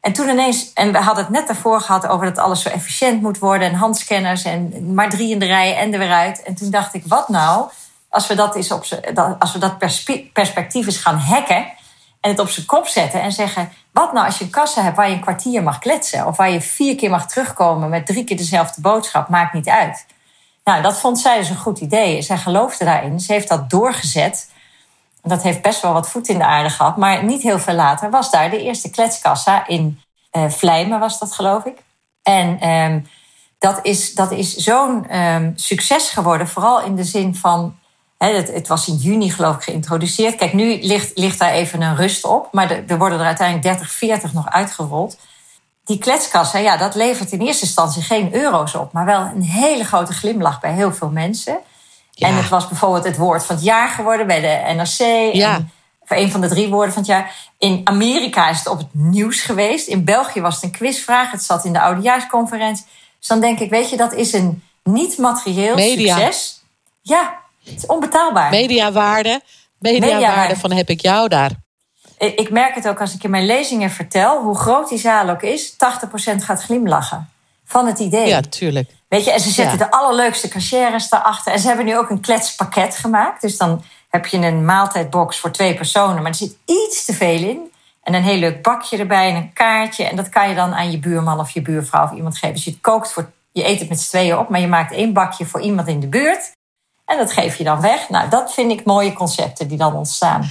[0.00, 3.22] en toen ineens, en we hadden het net daarvoor gehad over dat alles zo efficiënt
[3.22, 6.42] moet worden en handscanners en maar drie in de rij en er weer uit.
[6.42, 7.68] En toen dacht ik, wat nou
[8.08, 8.84] als we dat, eens op,
[9.38, 9.78] als we dat
[10.32, 11.66] perspectief eens gaan hacken
[12.20, 14.96] en het op zijn kop zetten en zeggen: wat nou als je een kassa hebt
[14.96, 18.24] waar je een kwartier mag kletsen of waar je vier keer mag terugkomen met drie
[18.24, 20.06] keer dezelfde boodschap, maakt niet uit.
[20.68, 22.22] Nou, dat vond zij dus een goed idee.
[22.22, 23.20] Zij geloofde daarin.
[23.20, 24.50] Ze heeft dat doorgezet.
[25.22, 26.96] Dat heeft best wel wat voet in de aarde gehad.
[26.96, 30.00] Maar niet heel veel later was daar de eerste kletskassa in
[30.32, 31.78] uh, Vlijmen, was dat geloof ik.
[32.22, 33.08] En um,
[33.58, 36.48] dat is, dat is zo'n um, succes geworden.
[36.48, 37.76] Vooral in de zin van
[38.18, 40.36] het, het, was in juni geloof ik geïntroduceerd.
[40.36, 42.48] Kijk, nu ligt, ligt daar even een rust op.
[42.52, 45.18] Maar er worden er uiteindelijk 30, 40 nog uitgerold.
[45.88, 48.92] Die kletskassa, ja, dat levert in eerste instantie geen euro's op.
[48.92, 51.58] Maar wel een hele grote glimlach bij heel veel mensen.
[52.14, 55.34] En het was bijvoorbeeld het woord van het jaar geworden bij de NRC.
[55.34, 55.54] Ja.
[55.54, 55.72] En
[56.04, 57.34] voor een van de drie woorden van het jaar.
[57.58, 59.86] In Amerika is het op het nieuws geweest.
[59.86, 61.30] In België was het een quizvraag.
[61.30, 62.84] Het zat in de oudejaarsconferentie.
[63.18, 66.62] Dus dan denk ik, weet je, dat is een niet-materieel succes.
[67.02, 68.50] Ja, het is onbetaalbaar.
[68.50, 69.40] Mediawaarde.
[69.78, 71.50] Mediawaarde Media van heb ik jou daar.
[72.18, 75.42] Ik merk het ook als ik in mijn lezingen vertel, hoe groot die zaal ook
[75.42, 75.76] is, 80%
[76.36, 77.28] gaat glimlachen.
[77.64, 78.28] Van het idee.
[78.28, 78.90] Ja, tuurlijk.
[79.08, 81.52] Weet je, en ze zetten de allerleukste cashiers daarachter.
[81.52, 83.40] En ze hebben nu ook een kletspakket gemaakt.
[83.40, 87.42] Dus dan heb je een maaltijdbox voor twee personen, maar er zit iets te veel
[87.42, 87.72] in.
[88.02, 90.04] En een heel leuk bakje erbij en een kaartje.
[90.04, 92.54] En dat kan je dan aan je buurman of je buurvrouw of iemand geven.
[92.54, 95.12] Dus je kookt voor, je eet het met z'n tweeën op, maar je maakt één
[95.12, 96.50] bakje voor iemand in de buurt.
[97.04, 98.08] En dat geef je dan weg.
[98.08, 100.50] Nou, dat vind ik mooie concepten die dan ontstaan.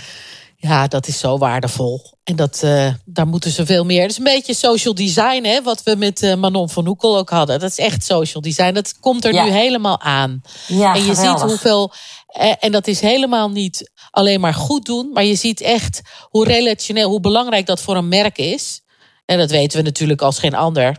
[0.59, 2.01] Ja, dat is zo waardevol.
[2.23, 4.01] En dat, uh, daar moeten ze veel meer.
[4.01, 7.29] Het is een beetje social design, hè, wat we met uh, Manon van Hoekel ook
[7.29, 7.59] hadden.
[7.59, 8.73] Dat is echt social design.
[8.73, 10.41] Dat komt er nu helemaal aan.
[10.67, 11.41] Ja, en je geweldig.
[11.41, 11.93] ziet hoeveel.
[12.27, 16.45] Eh, en dat is helemaal niet alleen maar goed doen, maar je ziet echt hoe
[16.45, 18.81] relationeel, hoe belangrijk dat voor een merk is.
[19.25, 20.97] En dat weten we natuurlijk als geen ander.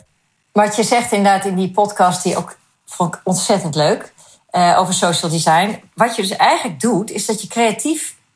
[0.53, 4.15] Wat je zegt inderdaad in die podcast, die ook vond ik ontzettend leuk
[4.51, 5.81] over social design.
[5.95, 7.49] Wat je dus eigenlijk doet, is dat je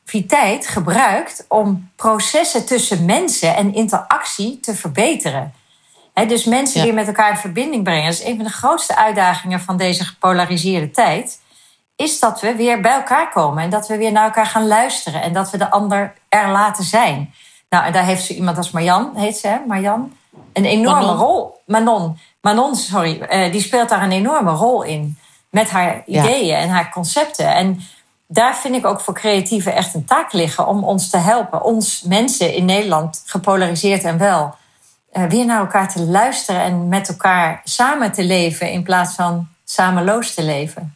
[0.05, 5.53] creativiteit gebruikt om processen tussen mensen en interactie te verbeteren.
[6.13, 6.85] He, dus mensen ja.
[6.85, 8.03] weer met elkaar in verbinding brengen.
[8.03, 11.41] Dat is een van de grootste uitdagingen van deze gepolariseerde tijd.
[11.95, 15.21] Is dat we weer bij elkaar komen en dat we weer naar elkaar gaan luisteren
[15.21, 17.33] en dat we de ander er laten zijn.
[17.69, 19.57] Nou, en daar heeft ze iemand als Marjan, heet ze, hè?
[19.67, 20.13] Marjan,
[20.53, 21.17] een enorme Manon.
[21.17, 21.61] rol.
[21.65, 25.17] Manon, Manon, sorry, uh, die speelt daar een enorme rol in
[25.49, 26.57] met haar ideeën ja.
[26.57, 27.55] en haar concepten.
[27.55, 27.81] En
[28.33, 31.63] daar vind ik ook voor creatieven echt een taak liggen om ons te helpen.
[31.63, 34.55] Ons mensen in Nederland, gepolariseerd en wel,
[35.13, 39.47] uh, weer naar elkaar te luisteren en met elkaar samen te leven in plaats van
[39.63, 40.95] samenloos te leven.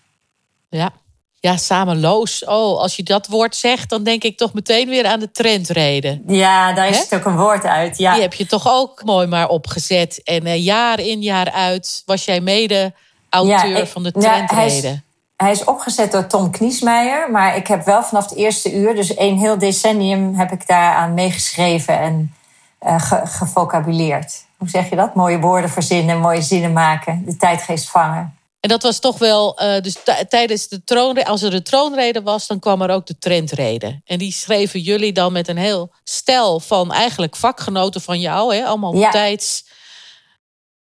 [0.70, 0.92] Ja.
[1.40, 2.46] Ja, samenloos.
[2.46, 6.24] Oh, als je dat woord zegt, dan denk ik toch meteen weer aan de trendreden.
[6.28, 7.02] Ja, daar is He?
[7.02, 7.98] het ook een woord uit.
[7.98, 8.14] Ja.
[8.14, 10.22] Die heb je toch ook mooi maar opgezet.
[10.24, 12.94] En uh, jaar in, jaar uit was jij mede
[13.30, 14.92] auteur ja, ik, van de trendreden.
[14.92, 15.02] Nou,
[15.38, 17.32] hij, is, opgezet door Tom Kniesmeijer.
[17.32, 21.14] Maar ik heb wel vanaf het eerste uur, dus een heel decennium, heb ik daaraan
[21.14, 22.36] meegeschreven en
[22.82, 24.46] uh, ge, gevocabuleerd.
[24.58, 25.16] Hoe zeg je dat?
[25.16, 28.36] Mooie woorden verzinnen, mooie zinnen maken, de tijdgeest vangen.
[28.60, 29.98] En dat was toch wel, uh, dus
[30.30, 34.02] tijdens de troonrede, als er de troonrede was, dan kwam er ook de trendrede.
[34.06, 38.66] En die schreven jullie dan met een heel stel van eigenlijk vakgenoten van jou, hè?
[38.66, 39.10] allemaal ja.
[39.10, 39.66] tijdsgeest.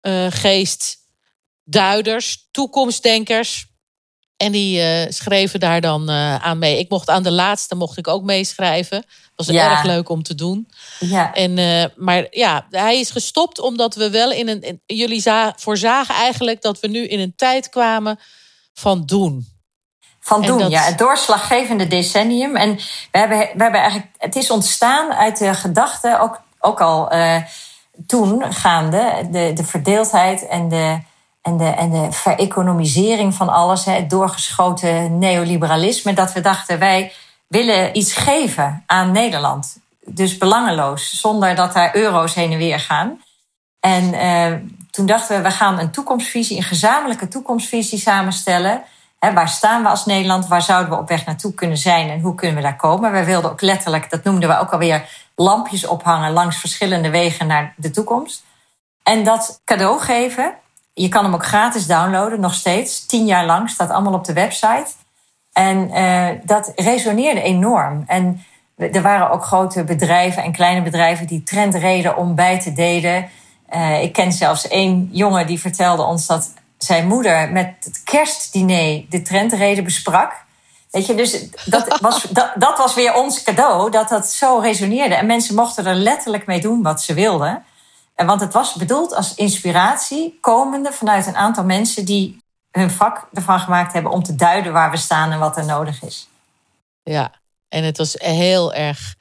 [0.02, 1.04] Uh,
[1.64, 3.74] duiders, toekomstdenkers.
[4.36, 6.78] En die uh, schreven daar dan uh, aan mee.
[6.78, 9.04] Ik mocht aan de laatste mocht ik ook meeschrijven.
[9.34, 9.70] was ja.
[9.70, 10.68] erg leuk om te doen.
[10.98, 11.34] Ja.
[11.34, 14.62] En, uh, maar ja, hij is gestopt omdat we wel in een.
[14.62, 18.18] In, jullie za voorzagen eigenlijk dat we nu in een tijd kwamen
[18.74, 19.54] van doen.
[20.20, 20.70] Van doen, dat...
[20.70, 20.82] ja.
[20.82, 22.56] Het doorslaggevende decennium.
[22.56, 22.76] En
[23.10, 24.10] we hebben, we hebben eigenlijk.
[24.18, 27.12] Het is ontstaan uit de gedachte, ook, ook al
[28.06, 30.98] toen gaande, de, de verdeeldheid en de
[31.46, 37.12] en de, en de vereconomisering van alles, het doorgeschoten neoliberalisme, dat we dachten wij
[37.46, 39.78] willen iets geven aan Nederland.
[40.04, 43.20] Dus belangeloos, zonder dat daar euro's heen en weer gaan.
[43.80, 44.58] En uh,
[44.90, 48.82] toen dachten we, we gaan een toekomstvisie, een gezamenlijke toekomstvisie samenstellen.
[49.18, 50.46] He, waar staan we als Nederland?
[50.46, 53.12] Waar zouden we op weg naartoe kunnen zijn en hoe kunnen we daar komen?
[53.12, 57.74] Wij wilden ook letterlijk, dat noemden we ook alweer lampjes ophangen langs verschillende wegen naar
[57.76, 58.44] de toekomst.
[59.02, 60.54] En dat cadeau geven,
[60.98, 63.06] je kan hem ook gratis downloaden, nog steeds.
[63.06, 64.86] Tien jaar lang staat allemaal op de website.
[65.52, 68.04] En uh, dat resoneerde enorm.
[68.06, 68.44] En
[68.76, 73.28] er waren ook grote bedrijven en kleine bedrijven die trendreden om bij te delen.
[73.74, 79.04] Uh, ik ken zelfs één jongen die vertelde ons dat zijn moeder met het kerstdiner
[79.08, 80.32] de trendreden besprak.
[80.90, 85.14] Weet je, dus dat was, dat, dat was weer ons cadeau, dat dat zo resoneerde.
[85.14, 87.64] En mensen mochten er letterlijk mee doen wat ze wilden.
[88.16, 92.38] En want het was bedoeld als inspiratie, komende vanuit een aantal mensen die
[92.70, 96.02] hun vak ervan gemaakt hebben om te duiden waar we staan en wat er nodig
[96.02, 96.28] is.
[97.02, 97.32] Ja,
[97.68, 99.14] en het was heel erg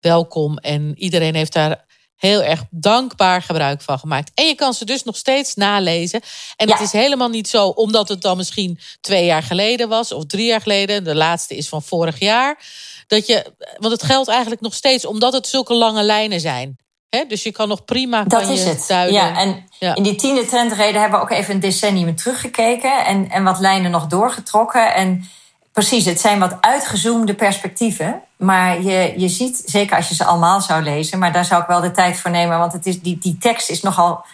[0.00, 1.84] welkom en iedereen heeft daar
[2.16, 4.30] heel erg dankbaar gebruik van gemaakt.
[4.34, 6.20] En je kan ze dus nog steeds nalezen.
[6.56, 10.24] En het is helemaal niet zo, omdat het dan misschien twee jaar geleden was of
[10.26, 11.04] drie jaar geleden.
[11.04, 12.64] De laatste is van vorig jaar.
[13.06, 16.78] Dat je, want het geldt eigenlijk nog steeds, omdat het zulke lange lijnen zijn.
[17.16, 18.84] He, dus je kan nog prima dat kan is je het.
[18.88, 19.14] duiden.
[19.14, 23.44] Ja, en in die tiende trendreden hebben we ook even een decennium teruggekeken en, en
[23.44, 24.94] wat lijnen nog doorgetrokken.
[24.94, 25.28] En
[25.72, 28.22] precies, het zijn wat uitgezoomde perspectieven.
[28.36, 31.68] Maar je, je ziet, zeker als je ze allemaal zou lezen, maar daar zou ik
[31.68, 34.24] wel de tijd voor nemen, want het is, die, die tekst is nogal.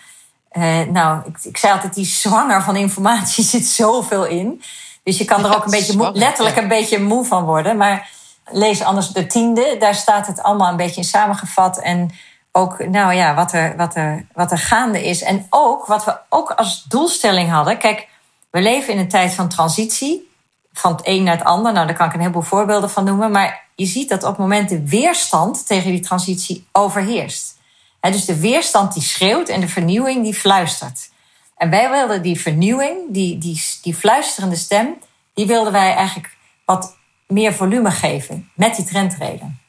[0.53, 4.63] Uh, nou, ik, ik zei altijd, die zwanger van informatie zit zoveel in.
[5.03, 7.77] Dus je kan er ook een beetje moe, letterlijk een beetje moe van worden.
[7.77, 8.11] Maar
[8.51, 11.79] lees anders de tiende, daar staat het allemaal een beetje in samengevat.
[11.79, 12.11] En
[12.59, 15.23] ook nou ja, wat, er, wat, er, wat er gaande is.
[15.23, 17.79] En ook wat we ook als doelstelling hadden.
[17.79, 18.09] Kijk,
[18.51, 20.27] we leven in een tijd van transitie.
[20.73, 21.73] Van het een naar het ander.
[21.73, 23.31] Nou, daar kan ik een heleboel voorbeelden van noemen.
[23.31, 27.57] Maar je ziet dat op het moment de weerstand tegen die transitie overheerst.
[28.01, 31.11] dus de weerstand die schreeuwt en de vernieuwing die fluistert.
[31.57, 34.95] En wij wilden die vernieuwing, die, die, die fluisterende stem,
[35.35, 39.61] die wilden wij eigenlijk wat meer volume geven met die trendreden.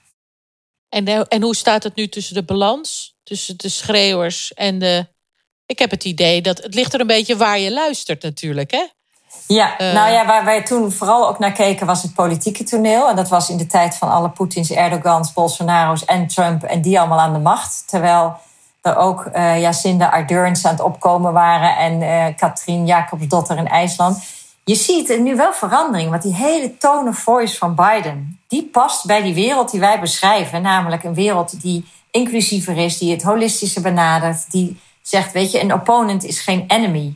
[0.89, 3.17] En, en hoe staat het nu tussen de balans?
[3.23, 5.07] Tussen de schreeuwers en de.
[5.65, 8.71] Ik heb het idee dat het ligt er een beetje waar je luistert, natuurlijk.
[8.71, 8.85] Hè?
[9.47, 13.09] Ja, uh, nou ja, waar wij toen vooral ook naar keken was het politieke toneel.
[13.09, 16.99] En dat was in de tijd van alle Poetins, Erdogans, Bolsonaro's en Trump en die
[16.99, 17.83] allemaal aan de macht.
[17.87, 18.37] Terwijl
[18.81, 24.23] er ook uh, Jacinda Ardern aan het opkomen waren en uh, Katrien Jacobsdotter in IJsland.
[24.69, 28.63] Je ziet er nu wel verandering, want die hele tone of voice van Biden, die
[28.63, 30.61] past bij die wereld die wij beschrijven.
[30.61, 35.73] Namelijk een wereld die inclusiever is, die het holistische benadert, die zegt, weet je, een
[35.73, 37.15] opponent is geen enemy.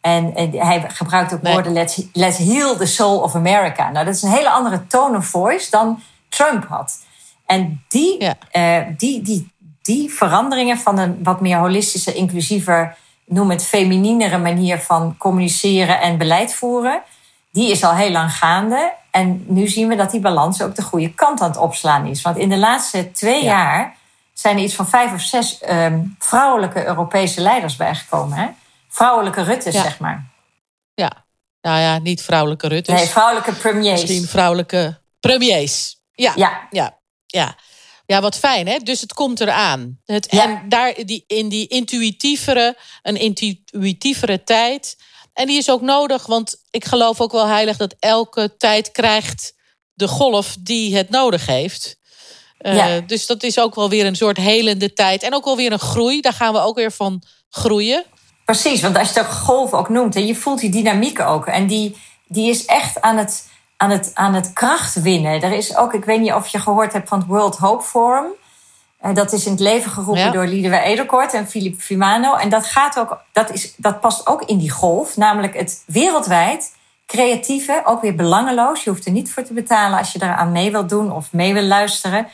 [0.00, 3.90] En, en hij gebruikt ook woorden, let's, let's heal the soul of America.
[3.90, 6.98] Nou, dat is een hele andere tone of voice dan Trump had.
[7.46, 8.36] En die, ja.
[8.52, 12.96] uh, die, die, die veranderingen van een wat meer holistische, inclusiever
[13.28, 17.02] noem het femininere manier van communiceren en beleid voeren,
[17.50, 18.92] die is al heel lang gaande.
[19.10, 22.22] En nu zien we dat die balans ook de goede kant aan het opslaan is.
[22.22, 23.50] Want in de laatste twee ja.
[23.50, 23.96] jaar
[24.32, 28.38] zijn er iets van vijf of zes um, vrouwelijke Europese leiders bijgekomen.
[28.38, 28.48] Hè?
[28.88, 29.82] Vrouwelijke Rutte, ja.
[29.82, 30.26] zeg maar.
[30.94, 31.12] Ja,
[31.60, 32.92] nou ja, niet vrouwelijke Rutte.
[32.92, 34.00] Nee, vrouwelijke premiers.
[34.00, 36.00] Misschien vrouwelijke premiers.
[36.12, 36.98] Ja, ja, ja.
[37.26, 37.54] ja.
[38.10, 38.78] Ja, wat fijn, hè?
[38.78, 39.98] Dus het komt eraan.
[40.04, 40.44] Het, Ja.
[40.44, 44.96] En daar die, in die intuïtievere, een intuïtievere tijd.
[45.32, 49.54] En die is ook nodig, want ik geloof ook wel heilig dat elke tijd krijgt
[49.94, 51.96] de golf die het nodig heeft.
[52.60, 53.00] Uh, Ja.
[53.00, 55.22] Dus dat is ook wel weer een soort helende tijd.
[55.22, 56.20] En ook wel weer een groei.
[56.20, 58.04] Daar gaan we ook weer van groeien.
[58.44, 61.46] Precies, want als je ook golf ook noemt, hè, je voelt die dynamiek ook.
[61.46, 63.46] En die, die is echt aan het,
[63.78, 65.42] aan, het, aan het kracht winnen.
[65.42, 68.26] Er is ook, ik weet niet of je gehoord hebt van het World Hope Forum.
[68.98, 70.30] Eh, dat is in het leven geroepen Ja.
[70.30, 72.34] door Liedewij Edelkort en Philip Fumano.
[72.34, 75.16] En dat, gaat ook, dat, is, dat past ook in die golf.
[75.16, 78.84] Namelijk het wereldwijd creatieve, ook weer belangeloos.
[78.84, 81.52] Je hoeft er niet voor te betalen als je daaraan mee wilt doen of mee
[81.54, 82.28] wil luisteren.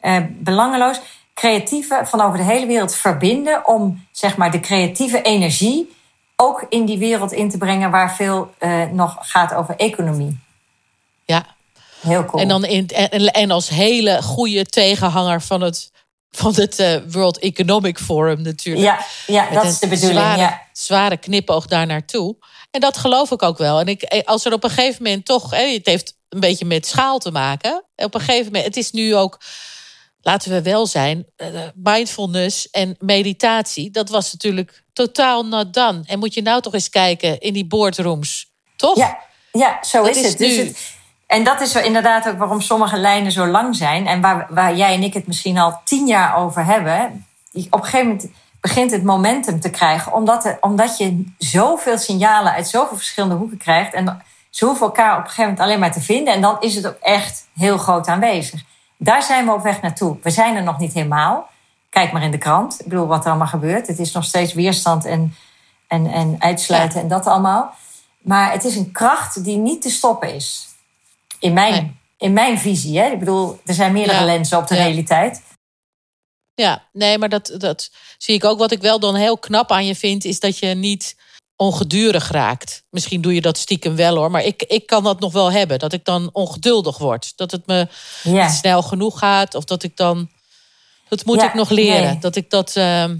[0.00, 1.00] Eh, belangeloos.
[1.34, 5.94] Creatieve van over de hele wereld verbinden om zeg maar, de creatieve energie
[6.36, 10.38] ook in die wereld in te brengen waar veel eh, nog gaat over economie.
[11.26, 11.54] Ja.
[12.00, 12.42] Heel cool.
[12.42, 15.90] En, dan in, en, en als hele goede tegenhanger van het,
[16.30, 18.84] van het eh, World Economic Forum natuurlijk.
[18.86, 20.18] ja, ja, dat is de bedoeling.
[20.20, 20.62] Zware, Ja.
[20.72, 22.36] zware knipoog daar naartoe.
[22.70, 23.80] En dat geloof ik ook wel.
[23.80, 26.64] En ik, eh, als er op een gegeven moment toch, hè, het heeft een beetje
[26.64, 27.84] met schaal te maken.
[27.96, 29.40] Op een gegeven moment, het is nu ook,
[30.20, 36.02] laten we wel zijn, eh, mindfulness en meditatie, dat was natuurlijk totaal not done.
[36.06, 38.96] En moet je nou toch eens kijken in die boardrooms, toch?
[38.96, 39.18] Ja,
[39.52, 40.38] ja zo Dat is, is het.
[40.38, 40.94] Dus nu- het.
[41.26, 44.06] En dat is inderdaad ook waarom sommige lijnen zo lang zijn.
[44.06, 47.26] En waar, waar jij en ik het misschien al tien jaar over hebben.
[47.52, 48.28] Op een gegeven moment
[48.60, 50.12] begint het momentum te krijgen.
[50.12, 53.94] Omdat, er, omdat je zoveel signalen uit zoveel verschillende hoeken krijgt.
[53.94, 56.34] En ze hoeven elkaar op een gegeven moment alleen maar te vinden.
[56.34, 58.62] En dan is het ook echt heel groot aanwezig.
[58.96, 60.16] Daar zijn we op weg naartoe.
[60.22, 61.48] We zijn er nog niet helemaal.
[61.90, 62.80] Kijk maar in de krant.
[62.80, 63.86] Ik bedoel, wat er allemaal gebeurt.
[63.86, 65.34] Het is nog steeds weerstand en,
[65.88, 67.74] en, en uitsluiten en dat allemaal.
[68.18, 70.68] Maar het is een kracht die niet te stoppen is.
[71.38, 71.92] In mijn, Nee.
[72.18, 72.98] in mijn visie.
[72.98, 73.10] Hè?
[73.10, 74.24] Ik bedoel, er zijn meerdere Ja.
[74.24, 74.82] lenzen op de Ja.
[74.82, 75.42] realiteit.
[76.54, 78.58] Ja, nee, maar dat, dat zie ik ook.
[78.58, 81.16] Wat ik wel dan heel knap aan je vind, is dat je niet
[81.56, 82.82] ongedurig raakt.
[82.90, 85.78] Misschien doe je dat stiekem wel hoor, maar ik, ik kan dat nog wel hebben.
[85.78, 87.32] Dat ik dan ongeduldig word.
[87.36, 87.88] Dat het me
[88.22, 88.42] Ja.
[88.46, 89.54] niet snel genoeg gaat.
[89.54, 90.30] Of dat ik dan.
[91.08, 92.02] Dat moet Ja, ik nog leren.
[92.10, 92.18] nee.
[92.18, 92.76] Dat ik dat.
[92.76, 93.16] ehm,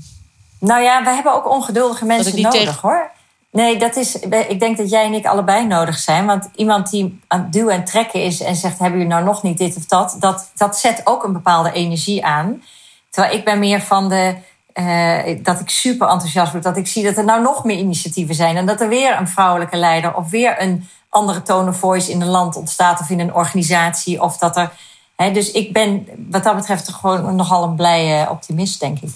[0.61, 3.11] Nou ja, we hebben ook ongeduldige mensen nodig tegen- hoor.
[3.57, 6.27] Nee, dat is, ik denk dat jij en ik allebei nodig zijn.
[6.27, 9.43] Want iemand die aan het duwen en trekken is en zegt: Hebben jullie nou nog
[9.43, 10.17] niet dit of dat?
[10.19, 12.63] Dat, dat zet ook een bepaalde energie aan.
[13.11, 14.37] Terwijl ik ben meer van de.
[14.73, 16.65] eh, dat ik super enthousiast word.
[16.65, 18.57] Dat ik zie dat er nou nog meer initiatieven zijn.
[18.57, 22.21] En dat er weer een vrouwelijke leider of weer een andere tone of voice in
[22.21, 24.23] een land ontstaat of in een organisatie.
[24.23, 24.71] Of dat er.
[25.17, 29.11] Hè, dus ik ben wat dat betreft gewoon nogal een blije optimist, denk ik.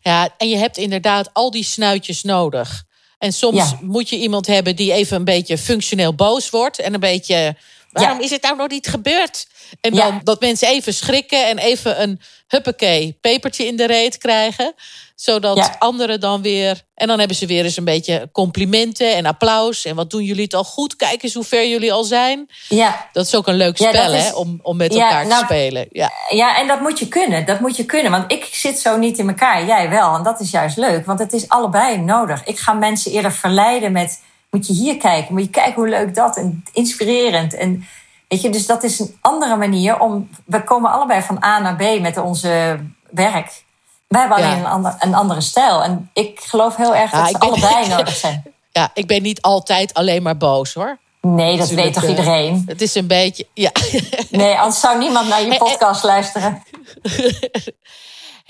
[0.00, 2.88] Ja, en je hebt inderdaad al die snuitjes nodig.
[3.20, 3.78] En soms Ja.
[3.82, 6.78] moet je iemand hebben die even een beetje functioneel boos wordt.
[6.78, 7.56] En een beetje,
[7.90, 8.24] waarom Ja.
[8.24, 9.46] is het nou nog niet gebeurd?
[9.80, 10.04] En Ja.
[10.04, 14.74] dan dat mensen even schrikken en even een huppakee pepertje in de reet krijgen.
[15.14, 15.76] Zodat Ja.
[15.78, 16.82] anderen dan weer...
[16.94, 19.84] En dan hebben ze weer eens een beetje complimenten en applaus.
[19.84, 20.96] En wat doen jullie het al goed?
[20.96, 22.50] Kijk eens hoe ver jullie al zijn.
[22.68, 24.32] Ja, Dat is ook een leuk spel, is- hè?
[24.34, 25.86] Om, om met elkaar nou- te spelen.
[25.90, 26.10] Ja.
[26.28, 27.46] Ja, en dat moet je kunnen.
[27.46, 28.10] Dat moet je kunnen.
[28.12, 29.66] Want ik zit zo niet in elkaar.
[29.66, 30.14] Jij wel.
[30.14, 31.06] En dat is juist leuk.
[31.06, 32.44] Want het is allebei nodig.
[32.44, 34.20] Ik ga mensen eerder verleiden met...
[34.50, 35.32] Moet je hier kijken.
[35.34, 36.36] Moet je kijken hoe leuk dat.
[36.36, 37.54] En inspirerend.
[37.54, 37.86] En
[38.28, 40.28] weet je, dus dat is een andere manier om...
[40.44, 43.62] We komen allebei van A naar B met onze werk.
[44.08, 44.44] Wij hebben Ja.
[44.46, 45.82] alleen een, ander, een andere stijl.
[45.82, 48.42] En ik geloof heel erg Ja, dat ze ben- allebei nodig zijn.
[48.72, 50.98] ja, ik ben niet altijd alleen maar boos, hoor.
[51.20, 52.62] Nee, dat Natuurlijk, weet toch eh, iedereen?
[52.66, 53.46] Het is een beetje...
[53.54, 53.70] Ja.
[54.30, 56.62] Nee, anders zou niemand naar je En- en- podcast luisteren.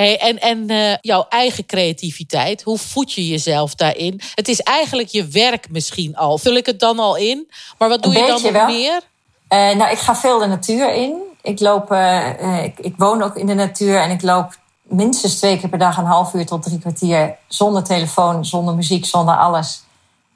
[0.00, 4.20] Hey, en en eh, jouw eigen creativiteit, hoe voed je jezelf daarin?
[4.34, 6.38] Het is eigenlijk je werk misschien al.
[6.38, 7.50] Vul ik het dan al in?
[7.78, 8.66] Maar wat doe Een je dan nog wel.
[8.66, 9.00] meer?
[9.48, 11.14] Eh, nou, ik ga veel de natuur in.
[11.42, 15.58] Ik, loop, eh, ik, ik woon ook in de natuur en ik loop minstens twee
[15.58, 19.82] keer per dag een half uur tot drie kwartier zonder telefoon, zonder muziek, zonder alles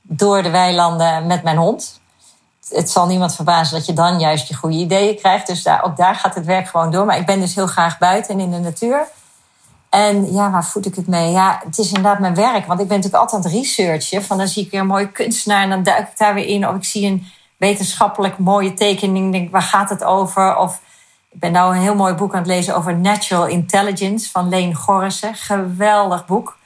[0.03, 2.01] door de weilanden met mijn hond.
[2.69, 5.47] Het zal niemand verbazen dat je dan juist je goede ideeën krijgt.
[5.47, 7.05] Dus daar, ook daar gaat het werk gewoon door.
[7.05, 9.07] Maar ik ben dus heel graag buiten en in de natuur.
[9.95, 11.31] En ja, waar voed ik het mee?
[11.31, 12.67] Ja, het is inderdaad mijn werk.
[12.67, 14.25] Want ik ben natuurlijk altijd aan het researchen.
[14.25, 16.69] Van dan zie ik weer een mooie kunstenaar en dan duik ik daar weer in.
[16.69, 17.27] Of ik zie een
[17.57, 19.33] wetenschappelijk mooie tekening.
[19.33, 20.57] Denk, waar gaat het over?
[20.57, 20.81] Of
[21.31, 24.75] ik ben nou een heel mooi boek aan het lezen over Natural Intelligence van Leen
[24.75, 25.35] Gorrissen.
[25.35, 26.57] Geweldig boek.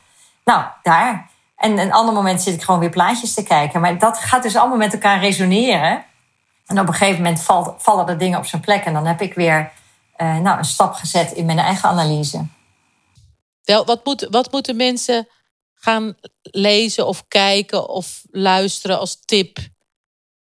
[0.44, 1.28] Nou, daar.
[1.56, 3.80] En een ander moment zit ik gewoon weer plaatjes te kijken.
[3.80, 6.04] Maar dat gaat dus allemaal met elkaar resoneren.
[6.66, 7.42] En op een gegeven moment
[7.78, 8.84] vallen er dingen op zijn plek.
[8.84, 9.70] En dan heb ik weer
[10.16, 12.46] eh, nou, een stap gezet in mijn eigen analyse.
[13.68, 15.28] Wel, wat, moet, wat moeten mensen
[15.74, 19.58] gaan lezen of kijken of luisteren als tip?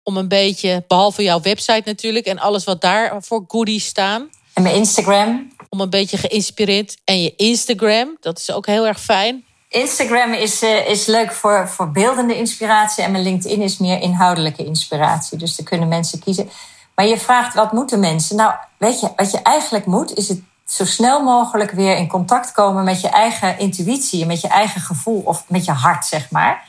[0.04, 4.30] Om een beetje, behalve jouw website natuurlijk en alles wat daar voor goodies staan.
[4.54, 5.52] En mijn Instagram.
[5.70, 6.98] Om een beetje geïnspireerd.
[7.04, 9.46] En je Instagram, dat is ook heel erg fijn.
[9.70, 13.04] Instagram is, eh, is leuk voor, voor beeldende inspiratie.
[13.04, 15.38] En mijn LinkedIn is meer inhoudelijke inspiratie.
[15.38, 16.50] Dus daar kunnen mensen kiezen.
[16.96, 18.36] Maar je vraagt, wat moeten mensen?
[18.36, 22.51] Nou, weet je, wat je eigenlijk moet, is het zo snel mogelijk weer in contact
[22.51, 24.25] komen met je eigen intuïtie.
[24.25, 26.67] Met je eigen gevoel of met je hart, zeg maar.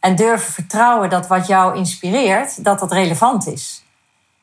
[0.00, 3.84] En durven vertrouwen dat wat jou inspireert, dat dat relevant is.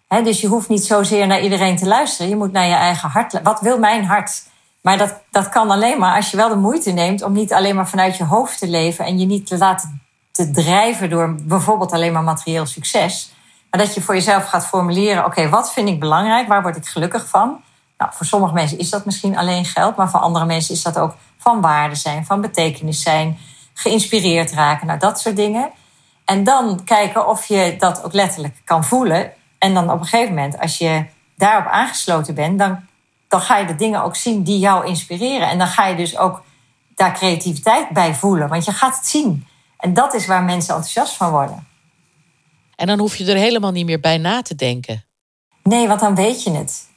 [0.08, 2.30] Dus je hoeft niet zozeer naar iedereen te luisteren.
[2.30, 3.42] Je moet naar je eigen hart.
[3.42, 4.44] Wat wil mijn hart?
[4.82, 7.76] Maar dat, dat kan alleen maar als je wel de moeite neemt om niet alleen
[7.76, 11.92] maar vanuit je hoofd te leven en je niet te laten te drijven door bijvoorbeeld
[11.92, 13.32] alleen maar materieel succes.
[13.70, 16.48] Maar dat je voor jezelf gaat formuleren: oké, wat vind ik belangrijk?
[16.48, 17.62] Waar word ik gelukkig van?
[17.98, 20.98] Nou, voor sommige mensen is dat misschien alleen geld, maar voor andere mensen is dat
[20.98, 23.38] ook van waarde zijn, van betekenis zijn,
[23.74, 25.72] geïnspireerd raken, nou dat soort dingen.
[26.26, 29.32] En dan kijken of je dat ook letterlijk kan voelen.
[29.58, 31.06] En dan op een gegeven moment, als je
[31.36, 32.80] daarop aangesloten bent, dan,
[33.28, 35.50] dan ga je de dingen ook zien die jou inspireren.
[35.50, 36.44] En dan ga je dus ook
[36.96, 39.48] daar creativiteit bij voelen, want je gaat het zien.
[39.78, 41.68] En dat is waar mensen enthousiast van worden.
[42.76, 45.06] En dan hoef je er helemaal niet meer bij na te denken.
[45.64, 46.90] Nee, want dan weet je het.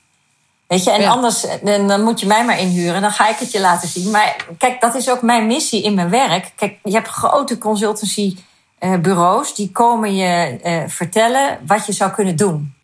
[0.71, 1.09] Weet je, en Ja.
[1.11, 3.01] anders dan, dan moet je mij maar inhuren.
[3.01, 4.11] Dan ga ik het je laten zien.
[4.11, 6.53] Maar kijk, dat is ook mijn missie in mijn werk.
[6.57, 12.75] Kijk, je hebt grote consultancybureaus die komen je eh, vertellen wat je zou kunnen doen.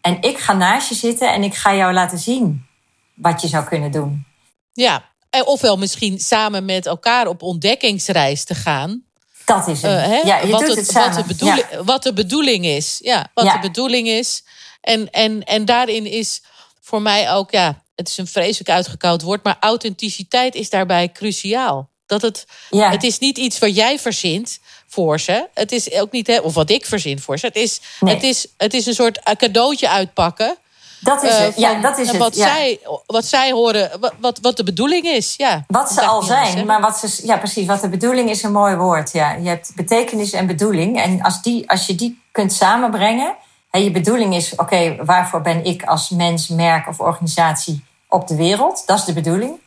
[0.00, 2.66] En ik ga naast je zitten en ik ga jou laten zien
[3.14, 4.24] wat je zou kunnen doen.
[4.72, 5.02] Ja,
[5.44, 9.02] ofwel misschien samen met elkaar op ontdekkingsreis te gaan.
[9.44, 9.90] Dat is het.
[9.92, 10.16] Eh, hè?
[10.16, 11.84] ja, je wat, doet het, het wat, de bedoeling, Ja.
[11.84, 12.98] wat de bedoeling is.
[13.02, 13.52] Ja, wat Ja.
[13.52, 14.44] de bedoeling is.
[14.80, 16.42] En, en, en daarin is
[16.88, 21.88] voor mij ook, ja, het is een vreselijk uitgekoud woord, maar authenticiteit is daarbij cruciaal.
[22.06, 22.90] Dat het, Ja.
[22.90, 25.48] het is niet iets wat jij verzint voor ze.
[25.54, 27.46] Het is ook niet, hè, of wat ik verzin voor ze.
[27.46, 28.14] Het is, Nee.
[28.14, 30.56] het is, het is een soort cadeautje uitpakken.
[31.00, 31.56] Dat is eh, het.
[31.56, 32.16] Ja, dat is het.
[32.16, 32.46] Wat, ja.
[32.54, 35.34] zij, wat zij horen, wat- wat, de bedoeling is.
[35.36, 37.66] Ja, Wat ze al anders zijn, maar wat ze, ja, precies.
[37.66, 39.12] Wat de bedoeling is een mooi woord.
[39.12, 39.32] Ja.
[39.32, 41.02] Je hebt betekenis en bedoeling.
[41.02, 43.36] En als, die, als je die kunt samenbrengen.
[43.70, 48.82] Je bedoeling is: oké, waarvoor ben ik als mens, merk of organisatie op de wereld?
[48.86, 49.60] Dat is de bedoeling.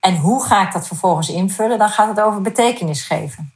[0.00, 1.78] En hoe ga ik dat vervolgens invullen?
[1.78, 3.52] Dan gaat het over betekenis geven.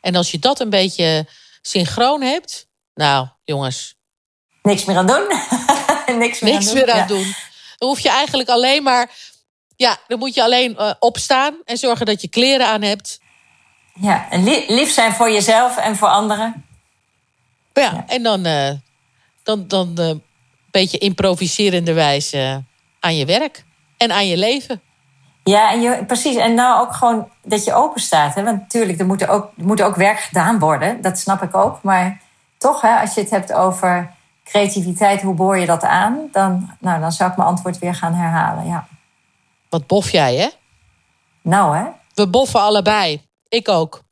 [0.00, 1.28] En als je dat een beetje
[1.62, 3.94] synchroon hebt, nou jongens,
[4.62, 5.26] Niks meer aan doen.
[6.18, 6.94] Niks meer niks aan meer doen.
[6.94, 7.06] aan Ja.
[7.06, 7.34] doen.
[7.78, 9.10] Dan hoef je eigenlijk alleen maar,
[9.76, 13.20] ja, dan moet je alleen eh, opstaan en zorgen dat je kleren aan hebt.
[13.94, 16.66] Ja, en li- lief zijn voor jezelf en voor anderen.
[17.72, 18.04] Ja, Ja.
[18.06, 18.70] en dan, eh,
[19.42, 20.22] dan, dan eh, een
[20.70, 22.62] beetje improviserende wijze
[23.00, 23.64] aan je werk
[23.96, 24.80] en aan je leven.
[25.44, 26.36] Ja, en je, precies.
[26.36, 28.34] En nou ook gewoon dat je open staat.
[28.34, 28.42] Hè?
[28.42, 31.02] Want natuurlijk, er moet ook, er moet ook werk gedaan worden.
[31.02, 31.82] Dat snap ik ook.
[31.82, 32.20] Maar
[32.58, 34.12] toch, hè, als je het hebt over
[34.44, 36.28] creativiteit, hoe boor je dat aan?
[36.32, 38.66] Dan, nou, dan zou ik mijn antwoord weer gaan herhalen.
[38.66, 38.86] Ja.
[39.68, 40.48] Wat bof jij, hè?
[41.42, 41.84] Nou, hè?
[42.14, 43.26] We boffen allebei.
[43.48, 44.02] Ik ook.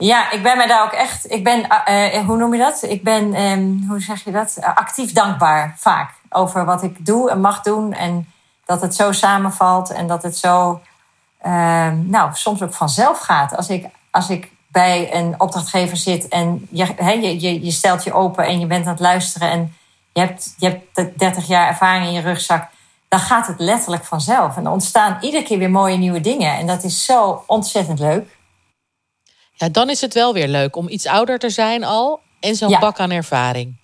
[0.00, 1.32] Ja, ik ben mij daar ook echt.
[1.32, 2.82] Ik ben, eh, eh, hoe noem je dat?
[2.82, 4.56] Ik ben, ehm, hoe zeg je dat?
[4.56, 7.92] Eh, actief dankbaar vaak over wat ik doe en mag doen.
[7.92, 8.32] En
[8.64, 10.80] dat het zo samenvalt en dat het zo,
[11.40, 13.56] ehm, nou, soms ook vanzelf gaat.
[13.56, 18.12] Als ik, als ik bij een opdrachtgever zit en je, je, je, je stelt je
[18.12, 19.74] open en je bent aan het luisteren en
[20.12, 22.68] je hebt, je hebt 30 jaar ervaring in je rugzak,
[23.08, 24.56] dan gaat het letterlijk vanzelf.
[24.56, 26.56] En er ontstaan iedere keer weer mooie nieuwe dingen.
[26.56, 28.38] En dat is zo ontzettend leuk.
[29.60, 32.68] Ja, dan is het wel weer leuk om iets ouder te zijn al en zo'n
[32.68, 32.78] Ja.
[32.78, 33.74] bak aan ervaring.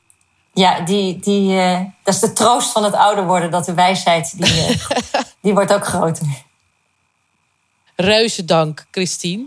[0.53, 3.51] Ja, die, die, eh, dat is de troost van het ouder worden.
[3.51, 6.27] Dat de wijsheid, die, eh, die wordt ook groter.
[7.97, 9.47] Reuze dank, Christine,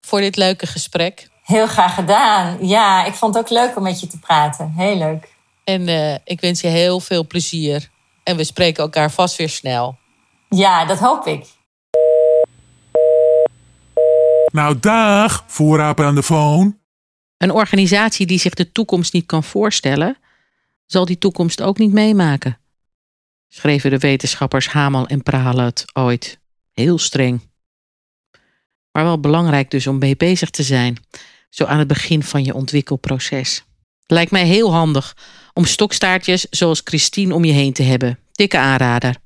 [0.00, 1.28] voor dit leuke gesprek.
[1.44, 2.66] Heel graag gedaan.
[2.66, 4.72] Ja, ik vond het ook leuk om met je te praten.
[4.76, 5.28] Heel leuk.
[5.64, 7.90] En eh, ik wens je heel veel plezier.
[8.22, 9.96] En we spreken elkaar vast weer snel.
[10.48, 11.46] Ja, dat hoop ik.
[14.58, 16.76] Nou, dag, voorraper aan de phone.
[17.36, 20.16] Een organisatie die zich de toekomst niet kan voorstellen,
[20.86, 22.58] zal die toekomst ook niet meemaken.
[23.48, 26.38] Schreven de wetenschappers Hamel en Pralet ooit.
[26.72, 27.40] Heel streng.
[28.92, 30.96] Maar wel belangrijk dus om mee bezig te zijn,
[31.50, 33.64] zo aan het begin van je ontwikkelproces.
[34.06, 35.16] Lijkt mij heel handig
[35.54, 38.18] om stokstaartjes zoals Christine om je heen te hebben.
[38.32, 39.16] Dikke aanrader.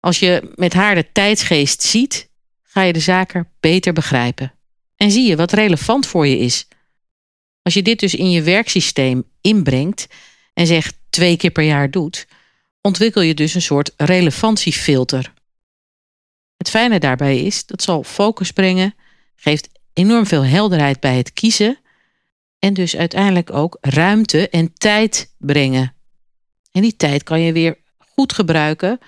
[0.00, 2.27] Als je met haar de tijdsgeest ziet,
[2.78, 4.54] ga je de zaken beter begrijpen.
[4.96, 6.68] En zie je wat relevant voor je is.
[7.62, 10.06] Als je dit dus in je werksysteem inbrengt
[10.54, 12.26] en zegt twee keer per jaar doet,
[12.80, 15.32] ontwikkel je dus een soort relevantiefilter.
[16.56, 18.94] Het fijne daarbij is, dat zal focus brengen,
[19.36, 21.78] geeft enorm veel helderheid bij het kiezen
[22.58, 25.94] en dus uiteindelijk ook ruimte en tijd brengen.
[26.72, 28.98] En die tijd kan je weer goed gebruiken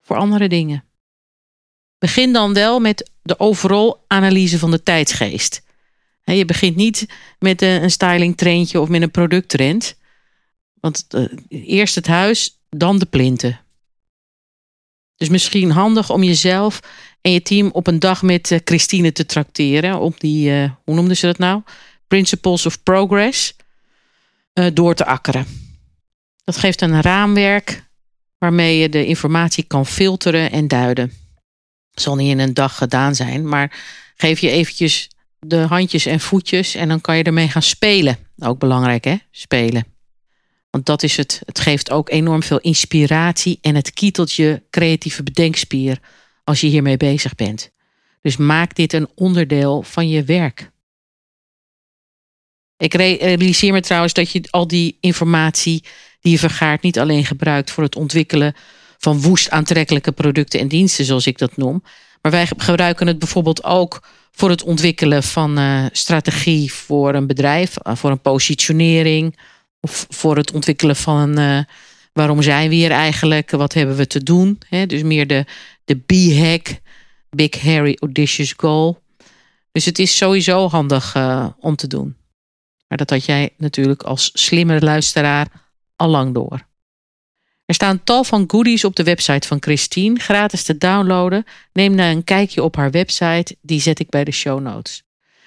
[0.00, 0.84] voor andere dingen.
[2.02, 5.62] Begin dan wel met de overall analyse van de tijdsgeest.
[6.24, 7.06] Je begint niet
[7.38, 9.96] met een een styling trendje of met een producttrend.
[10.80, 13.60] Want eh, eerst het huis, dan de plinten.
[15.16, 16.80] Dus misschien handig om jezelf
[17.20, 20.00] en je team op een dag met eh, Christine te trakteren.
[20.00, 21.62] Op die, eh, hoe noemden ze dat nou?
[22.06, 23.54] Principles of Progress.
[24.52, 25.46] eh, door te akkeren.
[26.44, 27.84] Dat geeft een raamwerk
[28.38, 31.21] waarmee je de informatie kan filteren en duiden.
[31.92, 33.80] Zal niet in een dag gedaan zijn, maar
[34.16, 38.18] geef je eventjes de handjes en voetjes en dan kan je ermee gaan spelen.
[38.38, 39.86] Ook belangrijk hè, spelen.
[40.70, 41.42] Want dat is het.
[41.44, 45.98] Het geeft ook enorm veel inspiratie en het kietelt je creatieve bedenkspier
[46.44, 47.70] als je hiermee bezig bent.
[48.20, 50.70] Dus maak dit een onderdeel van je werk.
[52.76, 55.84] Ik re- realiseer me trouwens dat je al die informatie
[56.20, 58.54] die je vergaart niet alleen gebruikt voor het ontwikkelen
[59.02, 61.82] van woest aantrekkelijke producten en diensten, zoals ik dat noem.
[62.20, 67.76] Maar wij gebruiken het bijvoorbeeld ook voor het ontwikkelen van eh, strategie voor een bedrijf,
[67.76, 69.38] eh, voor een positionering
[69.80, 71.58] of voor het ontwikkelen van eh,
[72.12, 74.58] waarom zijn we hier eigenlijk, wat hebben we te doen.
[74.86, 75.44] Dus meer de,
[75.84, 76.80] de B-hack,
[77.30, 79.02] Big Hairy Audacious Goal.
[79.72, 81.16] Dus het is sowieso handig
[81.60, 82.16] om te doen.
[82.88, 85.46] Maar dat had jij natuurlijk als slimme luisteraar
[85.96, 86.70] al lang door.
[87.64, 91.44] Er staan tal van goodies op de website van Christine, gratis te downloaden.
[91.72, 95.02] Neem dan een kijkje op haar website, die zet ik bij de show notes.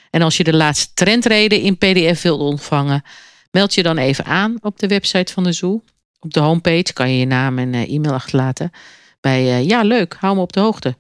[0.09, 3.03] En als je de laatste trendreden in PDF wilt ontvangen,
[3.51, 5.84] meld je dan even aan op de website van de Zoo.
[6.20, 8.72] Op de homepage kan je je naam en eh, e-mail achterlaten.
[9.22, 10.97] Bij eh, ja, leuk, hou me op de hoogte.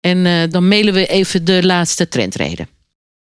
[0.00, 2.68] En eh, dan mailen we even de laatste trendreden.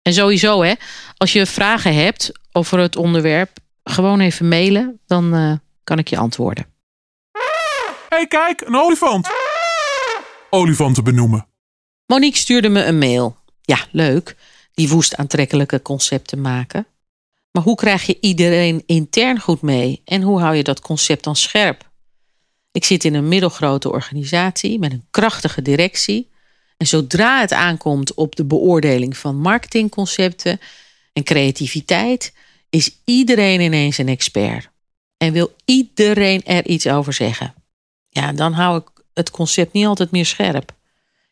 [0.01, 0.73] En sowieso, hè,
[1.17, 4.99] als je vragen hebt over het onderwerp, gewoon even mailen.
[5.07, 6.74] Dan kan ik je antwoorden.
[8.23, 9.29] Kijk, een olifant.
[10.49, 11.47] Olifanten benoemen.
[12.05, 13.37] Monique stuurde me een mail.
[13.61, 14.35] Ja, leuk.
[14.73, 16.87] Die woest aantrekkelijke concepten maken.
[17.51, 20.01] Maar hoe krijg je iedereen intern goed mee?
[20.05, 21.89] En hoe hou je dat concept dan scherp?
[22.71, 26.29] Ik zit in een middelgrote organisatie met een krachtige directie.
[26.77, 30.59] En zodra het aankomt op de beoordeling van marketingconcepten
[31.13, 32.33] en creativiteit,
[32.69, 34.69] is iedereen ineens een expert.
[35.17, 37.53] En wil iedereen er iets over zeggen.
[38.15, 40.71] Ja, dan hou ik het concept niet altijd meer scherp.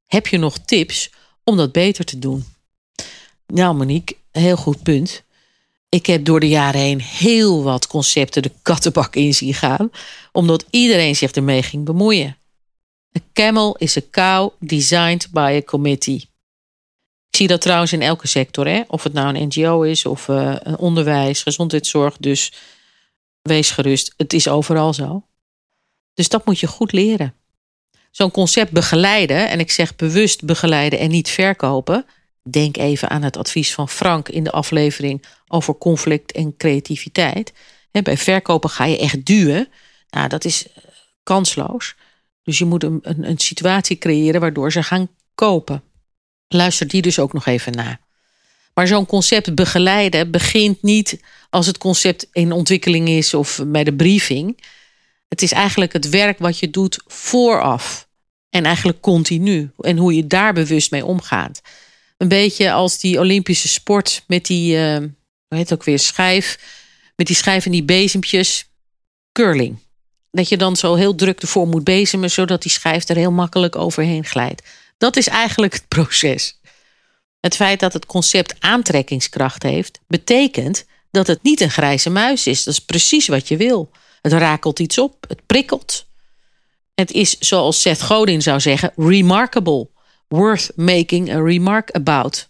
[0.07, 1.11] Heb je nog tips
[1.43, 2.45] om dat beter te doen?
[3.47, 5.23] Nou, Monique, heel goed punt.
[5.89, 9.91] Ik heb door de jaren heen heel wat concepten de kattenbak in zien gaan,
[10.31, 12.37] omdat iedereen zich ermee ging bemoeien.
[13.17, 16.29] A camel is a cow designed by a committee.
[17.29, 18.81] Ik zie dat trouwens in elke sector, hè?
[18.87, 22.17] of het nou een NGO is of uh, onderwijs, gezondheidszorg.
[22.17, 22.53] Dus
[23.41, 25.23] wees gerust, het is overal zo.
[26.13, 27.33] Dus dat moet je goed leren.
[28.11, 32.05] Zo'n concept begeleiden, en ik zeg bewust begeleiden en niet verkopen.
[32.49, 37.53] Denk even aan het advies van Frank in de aflevering over conflict en creativiteit.
[37.91, 39.67] bij verkopen ga je echt duwen.
[40.09, 40.65] Nou, dat is
[41.23, 41.95] kansloos.
[42.43, 45.83] Dus je moet een, een, een situatie creëren waardoor ze gaan kopen.
[46.47, 47.99] Luister die dus ook nog even na.
[48.73, 53.93] Maar zo'n concept begeleiden begint niet als het concept in ontwikkeling is of bij de
[53.93, 54.63] briefing.
[55.33, 58.07] Het is eigenlijk het werk wat je doet vooraf.
[58.49, 59.71] En eigenlijk continu.
[59.79, 61.61] En hoe je daar bewust mee omgaat.
[62.17, 65.11] Een beetje als die Olympische sport met die, uh, hoe
[65.47, 66.59] heet het ook weer, schijf.
[67.15, 68.65] Met die schijf en die bezempjes.
[69.31, 69.77] Curling.
[70.31, 73.75] Dat je dan zo heel druk ervoor moet bezemen, zodat die schijf er heel makkelijk
[73.75, 74.61] overheen glijdt.
[74.97, 76.59] Dat is eigenlijk het proces.
[77.39, 82.63] Het feit dat het concept aantrekkingskracht heeft, betekent dat het niet een grijze muis is.
[82.63, 83.91] Dat is precies wat je wil.
[84.23, 86.05] Het rakelt iets op, het prikkelt.
[86.93, 89.89] Het is, zoals Seth Godin zou zeggen, remarkable.
[90.27, 92.49] Worth making a remark about.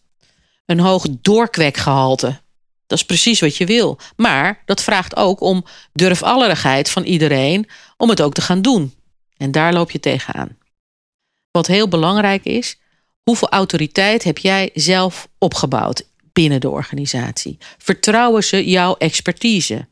[0.65, 2.41] Een hoog doorkwekgehalte.
[2.87, 3.99] Dat is precies wat je wil.
[4.15, 8.93] Maar dat vraagt ook om durfallerigheid van iedereen om het ook te gaan doen.
[9.37, 10.57] En daar loop je tegenaan.
[11.51, 12.77] Wat heel belangrijk is,
[13.23, 17.57] hoeveel autoriteit heb jij zelf opgebouwd binnen de organisatie?
[17.77, 19.87] Vertrouwen ze jouw expertise?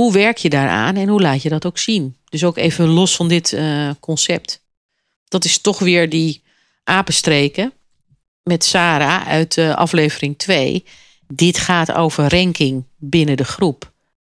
[0.00, 2.16] Hoe werk je daaraan en hoe laat je dat ook zien?
[2.24, 4.64] Dus ook even los van dit uh, concept.
[5.28, 6.42] Dat is toch weer die
[6.84, 7.72] apenstreken
[8.42, 10.84] met Sarah uit uh, aflevering 2.
[11.26, 13.92] Dit gaat over ranking binnen de groep.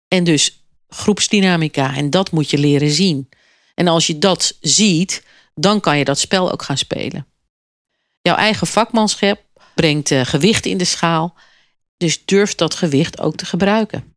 [0.09, 1.97] En dus groepsdynamica.
[1.97, 3.29] En dat moet je leren zien.
[3.75, 7.27] En als je dat ziet, dan kan je dat spel ook gaan spelen.
[8.23, 9.41] Jouw eigen vakmanschap
[9.75, 11.35] brengt uh, gewicht in de schaal.
[11.97, 14.12] Dus durf dat gewicht ook te gebruiken.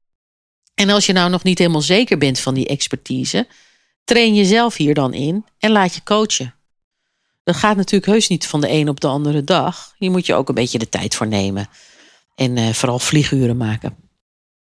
[0.76, 3.48] En als je nou nog niet helemaal zeker bent van die expertise,
[4.04, 6.54] train jezelf hier dan in en laat je coachen.
[7.44, 9.94] Dat gaat natuurlijk heus niet van de een op de andere dag.
[9.98, 11.70] Hier moet je ook een beetje de tijd voor nemen.
[12.36, 13.96] En uh, vooral vlieguren maken.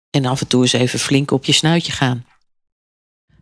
[0.10, 2.26] En af en toe eens even flink op je snuitje gaan.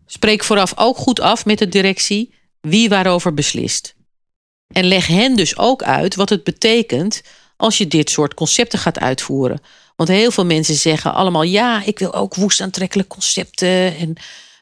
[0.06, 3.96] Spreek vooraf ook goed af met de directie wie waarover beslist.
[4.68, 7.22] En leg hen dus ook uit wat het betekent
[7.58, 9.62] als je dit soort concepten gaat uitvoeren.
[9.96, 13.98] Want heel veel mensen zeggen allemaal ja, ik wil ook woest aantrekkelijke concepten.
[13.98, 14.16] En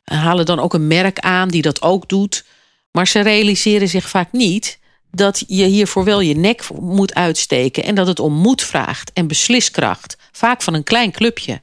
[0.03, 2.45] halen dan ook een merk aan die dat ook doet.
[2.91, 4.79] Maar ze realiseren zich vaak niet
[5.11, 9.27] dat je hiervoor wel je nek moet uitsteken en dat het om moed vraagt en
[9.27, 11.61] besliskracht, vaak van een klein clubje.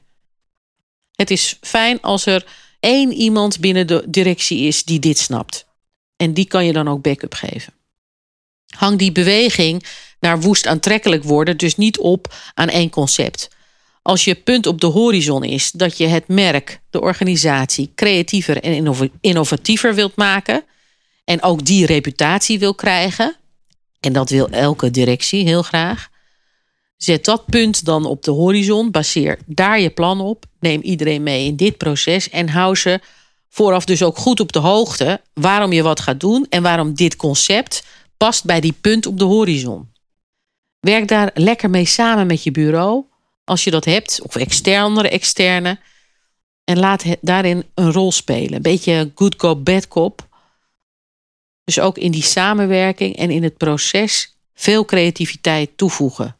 [1.15, 2.45] Het is fijn als er
[2.79, 5.65] één iemand binnen de directie is die dit snapt.
[6.17, 7.73] En die kan je dan ook backup geven.
[8.75, 9.85] Hang die beweging
[10.21, 13.49] naar woest aantrekkelijk worden dus niet op aan één concept.
[14.01, 19.09] Als je punt op de horizon is dat je het merk, de organisatie, creatiever en
[19.21, 20.63] innovatiever wilt maken.
[21.23, 23.35] En ook die reputatie wil krijgen.
[23.99, 26.09] En dat wil elke directie heel graag.
[26.97, 28.91] Zet dat punt dan op de horizon.
[28.91, 30.45] Baseer daar je plan op.
[30.59, 32.29] Neem iedereen mee in dit proces.
[32.29, 32.99] En hou ze
[33.49, 36.45] vooraf dus ook goed op de hoogte waarom je wat gaat doen.
[36.49, 37.83] En waarom dit concept
[38.17, 39.90] past bij die punt op de horizon.
[40.81, 43.05] Werk daar lekker mee samen met je bureau
[43.43, 45.79] als je dat hebt, of externe externe.
[46.63, 48.53] En laat daarin een rol spelen.
[48.53, 50.27] Een beetje good cop, bad cop.
[51.63, 56.35] Dus ook in die samenwerking en in het proces veel creativiteit toevoegen.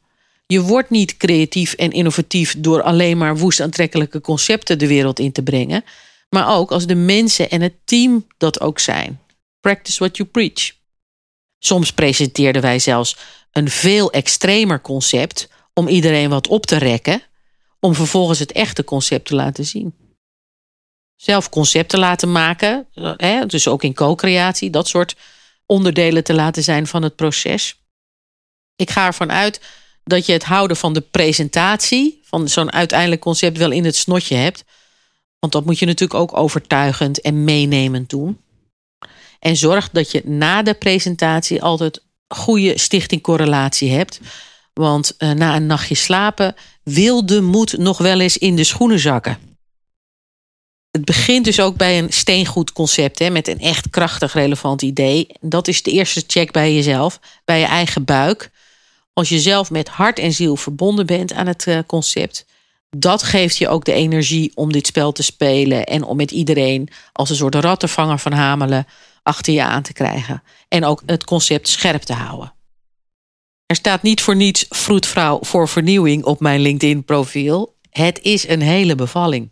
[0.48, 5.32] Je wordt niet creatief en innovatief door alleen maar woest aantrekkelijke concepten de wereld in
[5.32, 5.84] te brengen.
[6.30, 9.20] Maar ook als de mensen en het team dat ook zijn.
[9.60, 10.81] Practice what you preach.
[11.64, 13.18] Soms presenteerden wij zelfs
[13.52, 17.22] een veel extremer concept om iedereen wat op te rekken,
[17.80, 19.94] om vervolgens het echte concept te laten zien.
[21.16, 22.88] Zelf concepten laten maken,
[23.48, 25.16] dus ook in co-creatie, dat soort
[25.66, 27.80] onderdelen te laten zijn van het proces.
[28.76, 29.62] Ik ga ervan uit
[30.04, 34.36] dat je het houden van de presentatie, van zo'n uiteindelijk concept, wel in het snotje
[34.36, 34.64] hebt.
[35.40, 38.40] Want dat moet je natuurlijk ook overtuigend en meenemend doen.
[39.42, 44.20] En zorg dat je na de presentatie altijd goede stichting correlatie hebt.
[44.74, 49.00] Want uh, na een nachtje slapen wil de moed nog wel eens in de schoenen
[49.00, 49.38] zakken.
[50.92, 55.28] Het begint dus ook bij een steengoed concept, hè, met een echt krachtig relevant idee.
[55.40, 58.52] Dat is de eerste check bij jezelf, bij je eigen buik.
[59.14, 62.46] Als je zelf met hart en ziel verbonden bent aan het uh, concept,
[62.90, 66.90] dat geeft je ook de energie om dit spel te spelen en om met iedereen
[67.12, 68.88] als een soort rattenvanger van Hamelen
[69.24, 70.44] achter je aan te krijgen.
[70.68, 72.54] En ook het concept scherp te houden.
[73.66, 77.76] Er staat niet voor niets vroedvrouw voor vernieuwing op mijn LinkedIn-profiel.
[77.90, 79.52] Het is een hele bevalling.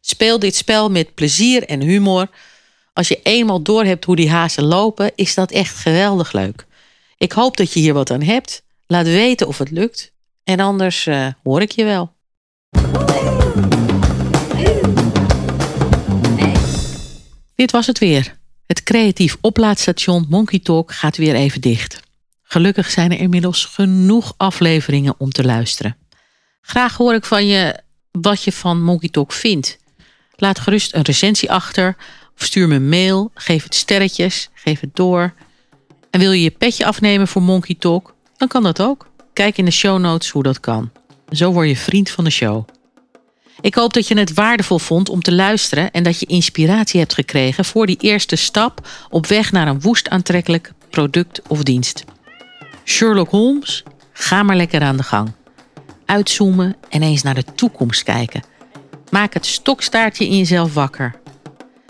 [0.00, 2.30] Speel dit spel met plezier en humor.
[2.92, 6.66] Als je eenmaal doorhebt hoe die hazen lopen, is dat echt geweldig leuk.
[7.16, 8.62] Ik hoop dat je hier wat aan hebt.
[8.86, 10.12] Laat weten of het lukt.
[10.44, 12.14] En anders uh, hoor ik je wel.
[17.54, 18.35] Dit was het weer.
[18.66, 22.00] Het creatief oplaadstation Monkey Talk gaat weer even dicht.
[22.42, 25.96] Gelukkig zijn er inmiddels genoeg afleveringen om te luisteren.
[26.60, 29.78] Graag hoor ik van je wat je van Monkey Talk vindt.
[30.36, 31.96] Laat gerust een recensie achter
[32.36, 33.30] of stuur me een mail.
[33.34, 35.34] Geef het sterretjes, geef het door.
[36.10, 38.14] En wil je je petje afnemen voor Monkey Talk?
[38.36, 39.08] Dan kan dat ook.
[39.32, 40.90] Kijk in de show notes hoe dat kan.
[41.30, 42.68] Zo word je vriend van de show.
[43.66, 47.14] Ik hoop dat je het waardevol vond om te luisteren en dat je inspiratie hebt
[47.14, 52.04] gekregen voor die eerste stap op weg naar een woest aantrekkelijk product of dienst.
[52.84, 55.32] Sherlock Holmes, ga maar lekker aan de gang.
[56.04, 58.42] Uitzoomen en eens naar de toekomst kijken.
[59.10, 61.14] Maak het stokstaartje in jezelf wakker.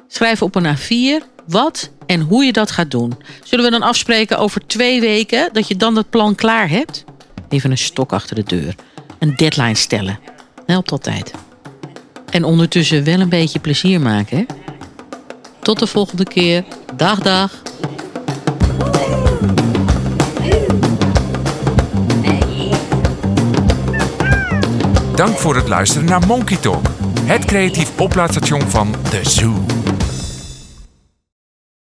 [0.09, 3.13] Schrijf op een A4 wat en hoe je dat gaat doen.
[3.45, 7.05] Zullen we dan afspreken over twee weken dat je dan dat plan klaar hebt?
[7.49, 8.75] Even een stok achter de deur.
[9.19, 10.19] Een deadline stellen.
[10.67, 11.33] Helpt altijd.
[12.31, 14.47] En ondertussen wel een beetje plezier maken.
[15.63, 16.65] Tot de volgende keer.
[16.97, 17.63] Dag, dag.
[25.15, 26.87] Dank voor het luisteren naar Monkey Talk,
[27.23, 29.65] het creatief oplaadstation van The Zoo.